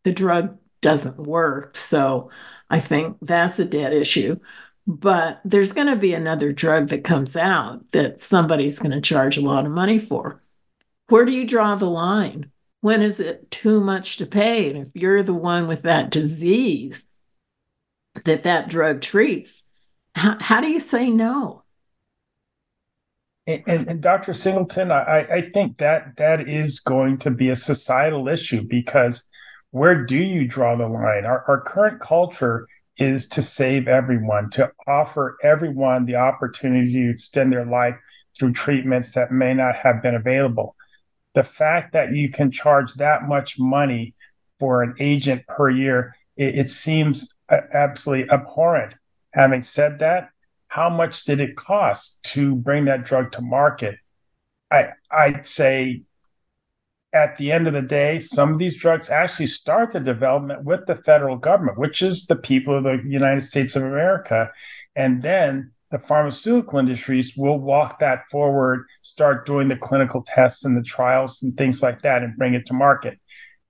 [0.04, 1.76] the drug doesn't work.
[1.76, 2.30] So
[2.68, 4.38] I think that's a dead issue.
[4.86, 9.38] But there's going to be another drug that comes out that somebody's going to charge
[9.38, 10.42] a lot of money for.
[11.08, 12.50] Where do you draw the line?
[12.82, 14.68] When is it too much to pay?
[14.68, 17.06] And if you're the one with that disease
[18.24, 19.64] that that drug treats,
[20.16, 21.62] how, how do you say no?
[23.46, 24.34] And, and, and, Dr.
[24.34, 29.22] Singleton, I, I think that that is going to be a societal issue because
[29.70, 31.24] where do you draw the line?
[31.24, 32.66] Our, our current culture
[32.98, 37.94] is to save everyone, to offer everyone the opportunity to extend their life
[38.36, 40.74] through treatments that may not have been available
[41.34, 44.14] the fact that you can charge that much money
[44.58, 48.94] for an agent per year, it, it seems uh, absolutely abhorrent.
[49.32, 50.28] Having said that,
[50.68, 53.96] how much did it cost to bring that drug to market?
[54.70, 56.02] I I'd say
[57.12, 60.86] at the end of the day, some of these drugs actually start the development with
[60.86, 64.50] the federal government, which is the people of the United States of America.
[64.96, 70.74] And then the pharmaceutical industries will walk that forward, start doing the clinical tests and
[70.74, 73.20] the trials and things like that, and bring it to market.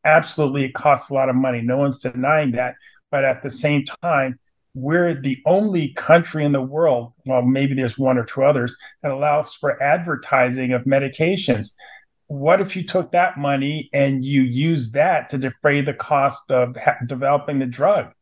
[0.05, 1.61] Absolutely, it costs a lot of money.
[1.61, 2.77] No one's denying that.
[3.11, 4.39] But at the same time,
[4.73, 9.11] we're the only country in the world, well, maybe there's one or two others, that
[9.11, 11.73] allows for advertising of medications.
[12.29, 16.77] What if you took that money and you use that to defray the cost of
[16.77, 18.13] ha- developing the drug?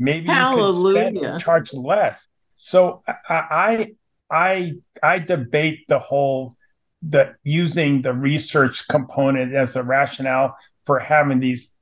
[0.00, 0.98] Maybe Hallelujah.
[0.98, 2.28] you could spend, charge less
[2.62, 3.92] so I
[4.30, 6.54] I I debate the whole
[7.00, 10.54] the using the research component as a rationale
[10.84, 11.72] for having these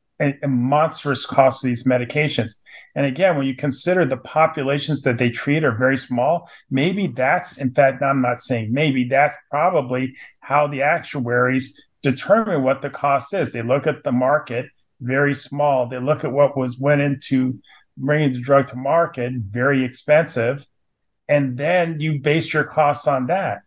[0.46, 2.58] monstrous costs of these medications.
[2.94, 7.58] And again, when you consider the populations that they treat are very small, maybe that's
[7.58, 13.34] in fact I'm not saying maybe that's probably how the actuaries determine what the cost
[13.34, 13.52] is.
[13.52, 14.66] They look at the market
[15.00, 15.88] very small.
[15.88, 17.58] They look at what was went into
[17.98, 20.66] bringing the drug to market, very expensive,
[21.28, 23.60] and then you base your costs on that.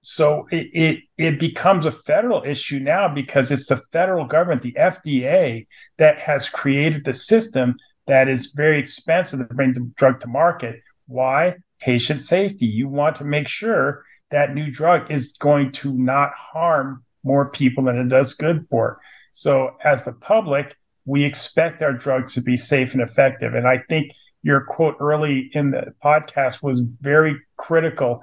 [0.00, 4.76] So it, it it becomes a federal issue now because it's the federal government, the
[4.78, 5.66] FDA,
[5.98, 10.80] that has created the system that is very expensive to bring the drug to market.
[11.06, 11.56] Why?
[11.80, 12.66] patient safety.
[12.66, 17.84] You want to make sure that new drug is going to not harm more people
[17.84, 19.00] than it does good for.
[19.32, 20.74] So, as the public,
[21.06, 23.54] we expect our drugs to be safe and effective.
[23.54, 28.22] And I think your quote early in the podcast was very critical.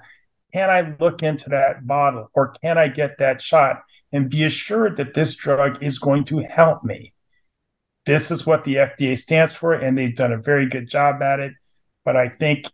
[0.53, 3.81] Can I look into that bottle or can I get that shot
[4.11, 7.13] and be assured that this drug is going to help me?
[8.05, 11.39] This is what the FDA stands for, and they've done a very good job at
[11.39, 11.53] it.
[12.03, 12.65] But I think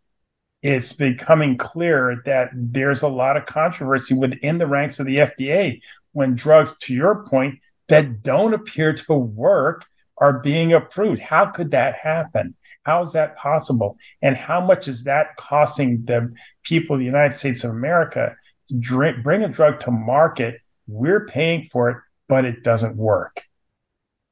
[0.63, 5.81] it's becoming clear that there's a lot of controversy within the ranks of the FDA
[6.13, 9.85] when drugs, to your point, that don't appear to work
[10.19, 11.21] are being approved.
[11.21, 12.55] How could that happen?
[12.83, 13.97] How is that possible?
[14.21, 18.35] And how much is that costing the people of the United States of America
[18.67, 20.59] to drink, bring a drug to market?
[20.87, 21.97] We're paying for it,
[22.27, 23.43] but it doesn't work.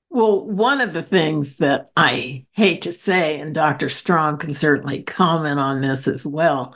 [0.09, 3.89] Well, one of the things that I hate to say, and Dr.
[3.89, 6.75] Strom can certainly comment on this as well,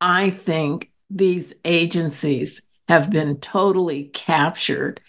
[0.00, 5.00] I think these agencies have been totally captured.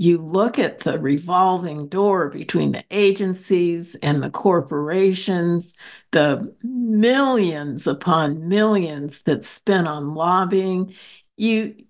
[0.00, 5.74] You look at the revolving door between the agencies and the corporations,
[6.10, 10.94] the millions upon millions that spent on lobbying.
[11.36, 11.84] You,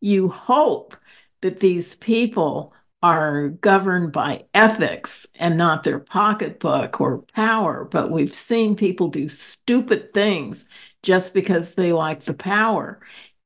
[0.00, 0.96] you hope
[1.42, 2.72] that these people
[3.02, 7.84] are governed by ethics and not their pocketbook or power.
[7.84, 10.70] But we've seen people do stupid things
[11.02, 12.98] just because they like the power.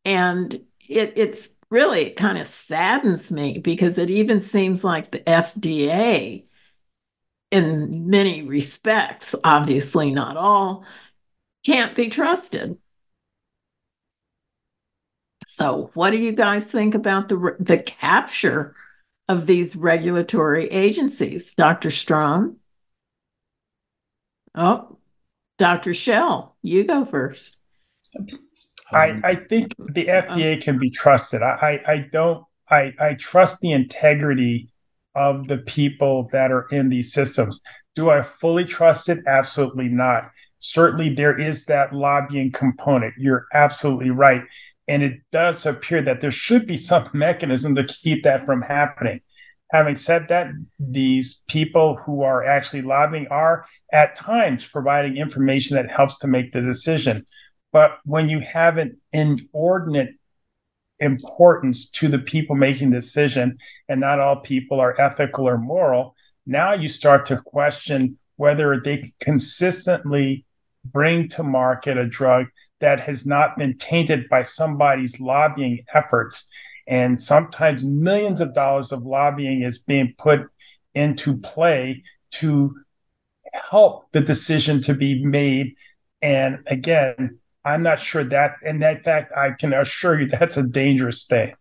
[0.04, 0.54] And
[0.88, 6.44] it, it's really, it kind of saddens me because it even seems like the FDA,
[7.50, 10.84] in many respects, obviously not all,
[11.64, 12.78] can't be trusted.
[15.46, 18.74] So, what do you guys think about the the capture
[19.30, 21.54] of these regulatory agencies.
[21.54, 21.88] Dr.
[21.90, 22.56] Strom?
[24.56, 24.98] Oh,
[25.56, 25.94] Dr.
[25.94, 27.56] Schell, you go first.
[28.92, 31.42] I, um, I think the uh, FDA can be trusted.
[31.42, 34.72] I, I, I don't I, I trust the integrity
[35.14, 37.60] of the people that are in these systems.
[37.94, 39.18] Do I fully trust it?
[39.26, 40.30] Absolutely not.
[40.60, 43.14] Certainly, there is that lobbying component.
[43.18, 44.42] You're absolutely right.
[44.86, 49.20] And it does appear that there should be some mechanism to keep that from happening.
[49.72, 55.90] Having said that, these people who are actually lobbying are at times providing information that
[55.90, 57.24] helps to make the decision.
[57.72, 60.14] But when you have an inordinate
[60.98, 63.58] importance to the people making decision,
[63.88, 66.14] and not all people are ethical or moral,
[66.46, 70.44] now you start to question whether they consistently
[70.84, 72.46] bring to market a drug
[72.80, 76.48] that has not been tainted by somebody's lobbying efforts.
[76.86, 80.40] And sometimes millions of dollars of lobbying is being put
[80.94, 82.02] into play
[82.32, 82.74] to
[83.52, 85.74] help the decision to be made.
[86.22, 90.62] And again, I'm not sure that, and that fact, I can assure you that's a
[90.62, 91.54] dangerous thing.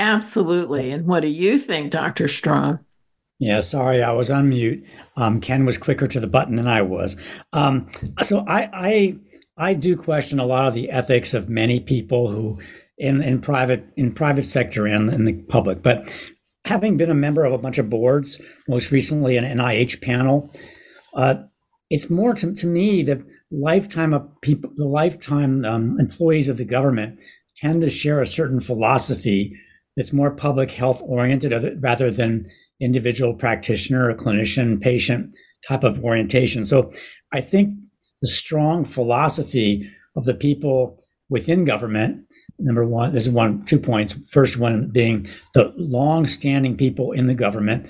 [0.00, 0.90] Absolutely.
[0.90, 2.26] And what do you think, Dr.
[2.26, 2.80] Strom?
[3.38, 4.84] Yeah, sorry, I was on mute.
[5.16, 7.16] Um, Ken was quicker to the button than I was.
[7.52, 7.88] Um,
[8.22, 9.16] so I, I,
[9.56, 12.60] I do question a lot of the ethics of many people who,
[12.96, 16.12] in in private in private sector and in the public, but
[16.64, 20.52] having been a member of a bunch of boards, most recently an NIH panel,
[21.14, 21.34] uh,
[21.90, 23.24] it's more to, to me the
[23.58, 27.22] lifetime of people, the lifetime um, employees of the government
[27.56, 29.56] tend to share a certain philosophy
[29.96, 32.46] that's more public health oriented rather than
[32.80, 35.34] individual practitioner or clinician patient
[35.66, 36.66] type of orientation.
[36.66, 36.92] So
[37.32, 37.74] I think
[38.20, 42.24] the strong philosophy of the people within government,
[42.58, 44.12] number one, there's one, two points.
[44.30, 47.88] First one being the long-standing people in the government.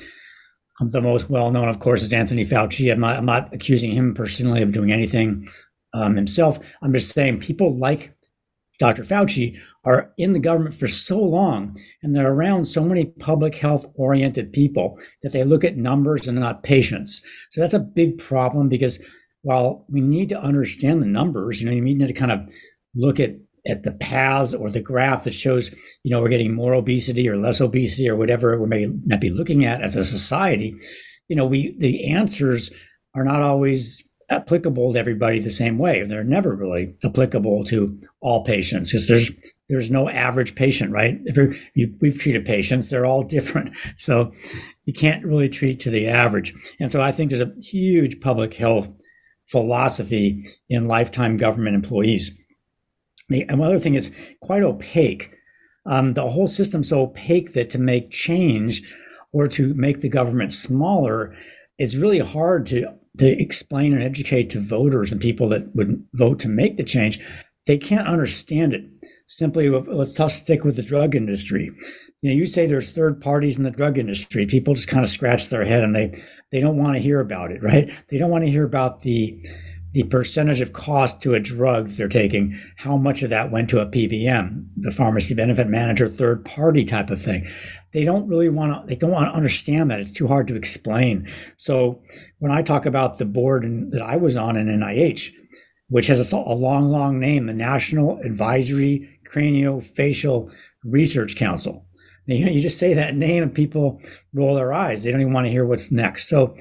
[0.81, 2.91] The most well-known, of course, is Anthony Fauci.
[2.93, 5.49] I'm not, I'm not accusing him personally of doing anything
[5.93, 6.59] um, himself.
[6.83, 8.13] I'm just saying people like
[8.79, 9.05] Dr.
[9.05, 13.87] Fauci are in the government for so long and they're around so many public health
[13.95, 17.23] oriented people that they look at numbers and not patients.
[17.51, 19.01] So that's a big problem because
[19.43, 22.41] while we need to understand the numbers, you know, you need to kind of
[22.97, 23.37] look at
[23.67, 27.37] at the paths or the graph that shows, you know, we're getting more obesity or
[27.37, 30.75] less obesity or whatever we may not be looking at as a society,
[31.29, 32.71] you know, we the answers
[33.15, 36.03] are not always applicable to everybody the same way.
[36.03, 39.31] They're never really applicable to all patients because there's
[39.69, 41.19] there's no average patient, right?
[41.25, 41.39] If
[41.75, 44.33] you, we've treated patients, they're all different, so
[44.85, 46.55] you can't really treat to the average.
[46.79, 48.93] And so I think there's a huge public health
[49.47, 52.31] philosophy in lifetime government employees.
[53.29, 55.31] The other thing is quite opaque.
[55.87, 58.83] Um, the whole system's so opaque that to make change
[59.33, 61.35] or to make the government smaller,
[61.79, 62.87] it's really hard to
[63.19, 67.21] to explain and educate to voters and people that would vote to make the change,
[67.67, 68.85] they can't understand it.
[69.27, 71.71] Simply, let's talk, stick with the drug industry.
[72.21, 74.47] You know, you say there's third parties in the drug industry.
[74.47, 76.21] People just kind of scratch their head and they
[76.53, 77.91] they don't want to hear about it, right?
[78.11, 79.45] They don't want to hear about the
[79.95, 83.81] the percentage of cost to a drug they're taking, how much of that went to
[83.81, 87.49] a PBM, the pharmacy benefit manager, third party type of thing.
[87.93, 90.01] They don't really want to, they don't want to understand that.
[90.01, 91.31] It's too hard to explain.
[91.57, 92.03] So
[92.41, 95.31] when I talk about the board in, that I was on in NIH,
[95.89, 101.87] which has a, a long, long name, the National Advisory Craniofacial Research Council.
[102.27, 104.01] You, know, you just say that name and people
[104.33, 105.05] roll their eyes.
[105.05, 106.29] They don't even want to hear what's next.
[106.29, 106.57] So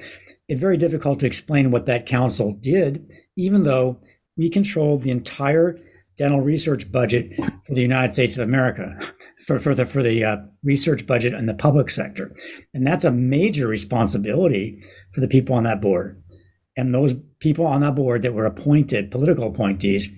[0.46, 3.98] it's very difficult to explain what that council did, even though
[4.36, 5.78] we control the entire
[6.16, 7.32] dental research budget
[7.66, 8.98] for the United States of America,
[9.46, 12.34] for, for the for the uh, research budget in the public sector,
[12.72, 14.82] and that's a major responsibility
[15.12, 16.22] for the people on that board.
[16.76, 20.08] And those people on that board that were appointed, political appointees,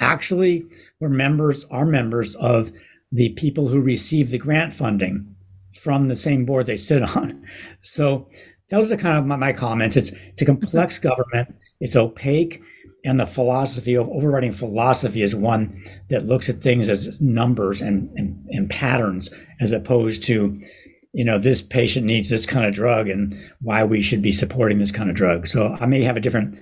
[0.00, 0.64] actually
[1.00, 2.72] were members, are members of
[3.10, 5.34] the people who receive the grant funding
[5.78, 7.46] from the same board they sit on.
[7.80, 8.28] So
[8.70, 9.96] those are kind of my, my comments.
[9.96, 11.54] It's it's a complex government.
[11.82, 12.62] It's opaque,
[13.04, 15.74] and the philosophy of overriding philosophy is one
[16.10, 19.30] that looks at things as numbers and, and, and patterns,
[19.60, 20.62] as opposed to,
[21.12, 24.78] you know, this patient needs this kind of drug and why we should be supporting
[24.78, 25.48] this kind of drug.
[25.48, 26.56] So I may have a different,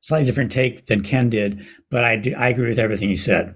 [0.00, 3.54] slightly different take than Ken did, but I do I agree with everything he said.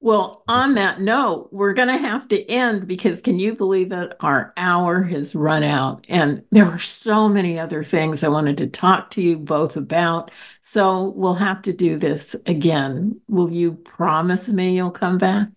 [0.00, 4.12] Well, on that note, we're going to have to end because can you believe it?
[4.20, 8.68] Our hour has run out, and there were so many other things I wanted to
[8.68, 10.30] talk to you both about.
[10.60, 13.20] So we'll have to do this again.
[13.28, 15.48] Will you promise me you'll come back?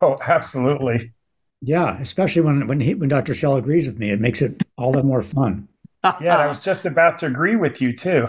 [0.00, 1.12] Oh, absolutely.
[1.60, 3.34] Yeah, especially when when he, when Dr.
[3.34, 5.68] Schell agrees with me, it makes it all the more fun
[6.20, 8.26] yeah, I was just about to agree with you too.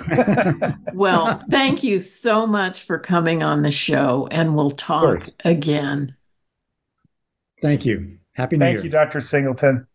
[0.93, 6.15] well, thank you so much for coming on the show, and we'll talk again.
[7.61, 8.17] Thank you.
[8.33, 8.81] Happy New thank Year.
[8.81, 9.21] Thank you, Dr.
[9.21, 9.87] Singleton.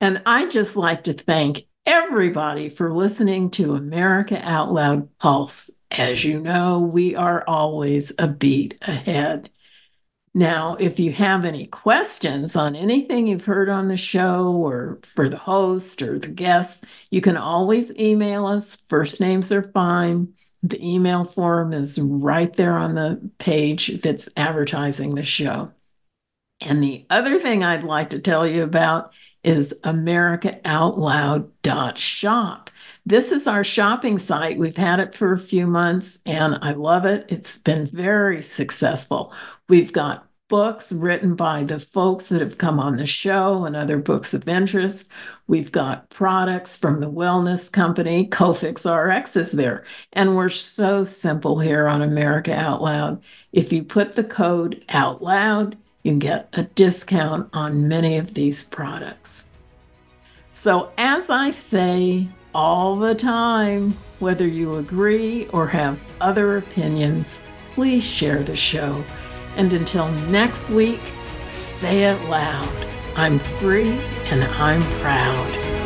[0.00, 5.70] And I'd just like to thank everybody for listening to America Out Loud Pulse.
[5.90, 9.50] As you know, we are always a beat ahead.
[10.36, 15.28] Now, if you have any questions on anything you've heard on the show or for
[15.28, 18.76] the host or the guests, you can always email us.
[18.88, 20.34] First names are fine.
[20.64, 25.70] The email form is right there on the page that's advertising the show.
[26.60, 29.12] And the other thing I'd like to tell you about
[29.44, 32.70] is americaoutloud.shop.
[33.06, 34.56] This is our shopping site.
[34.58, 37.26] We've had it for a few months and I love it.
[37.28, 39.34] It's been very successful.
[39.68, 43.96] We've got books written by the folks that have come on the show and other
[43.96, 45.10] books of interest.
[45.46, 48.26] We've got products from the wellness company.
[48.28, 49.84] Cofix RX is there.
[50.12, 53.22] And we're so simple here on America Out Loud.
[53.52, 58.64] If you put the code out loud, you get a discount on many of these
[58.64, 59.48] products.
[60.52, 67.40] So, as I say all the time, whether you agree or have other opinions,
[67.74, 69.02] please share the show
[69.56, 71.00] and until next week,
[71.46, 72.86] say it loud
[73.16, 73.92] I'm free
[74.30, 75.83] and I'm proud.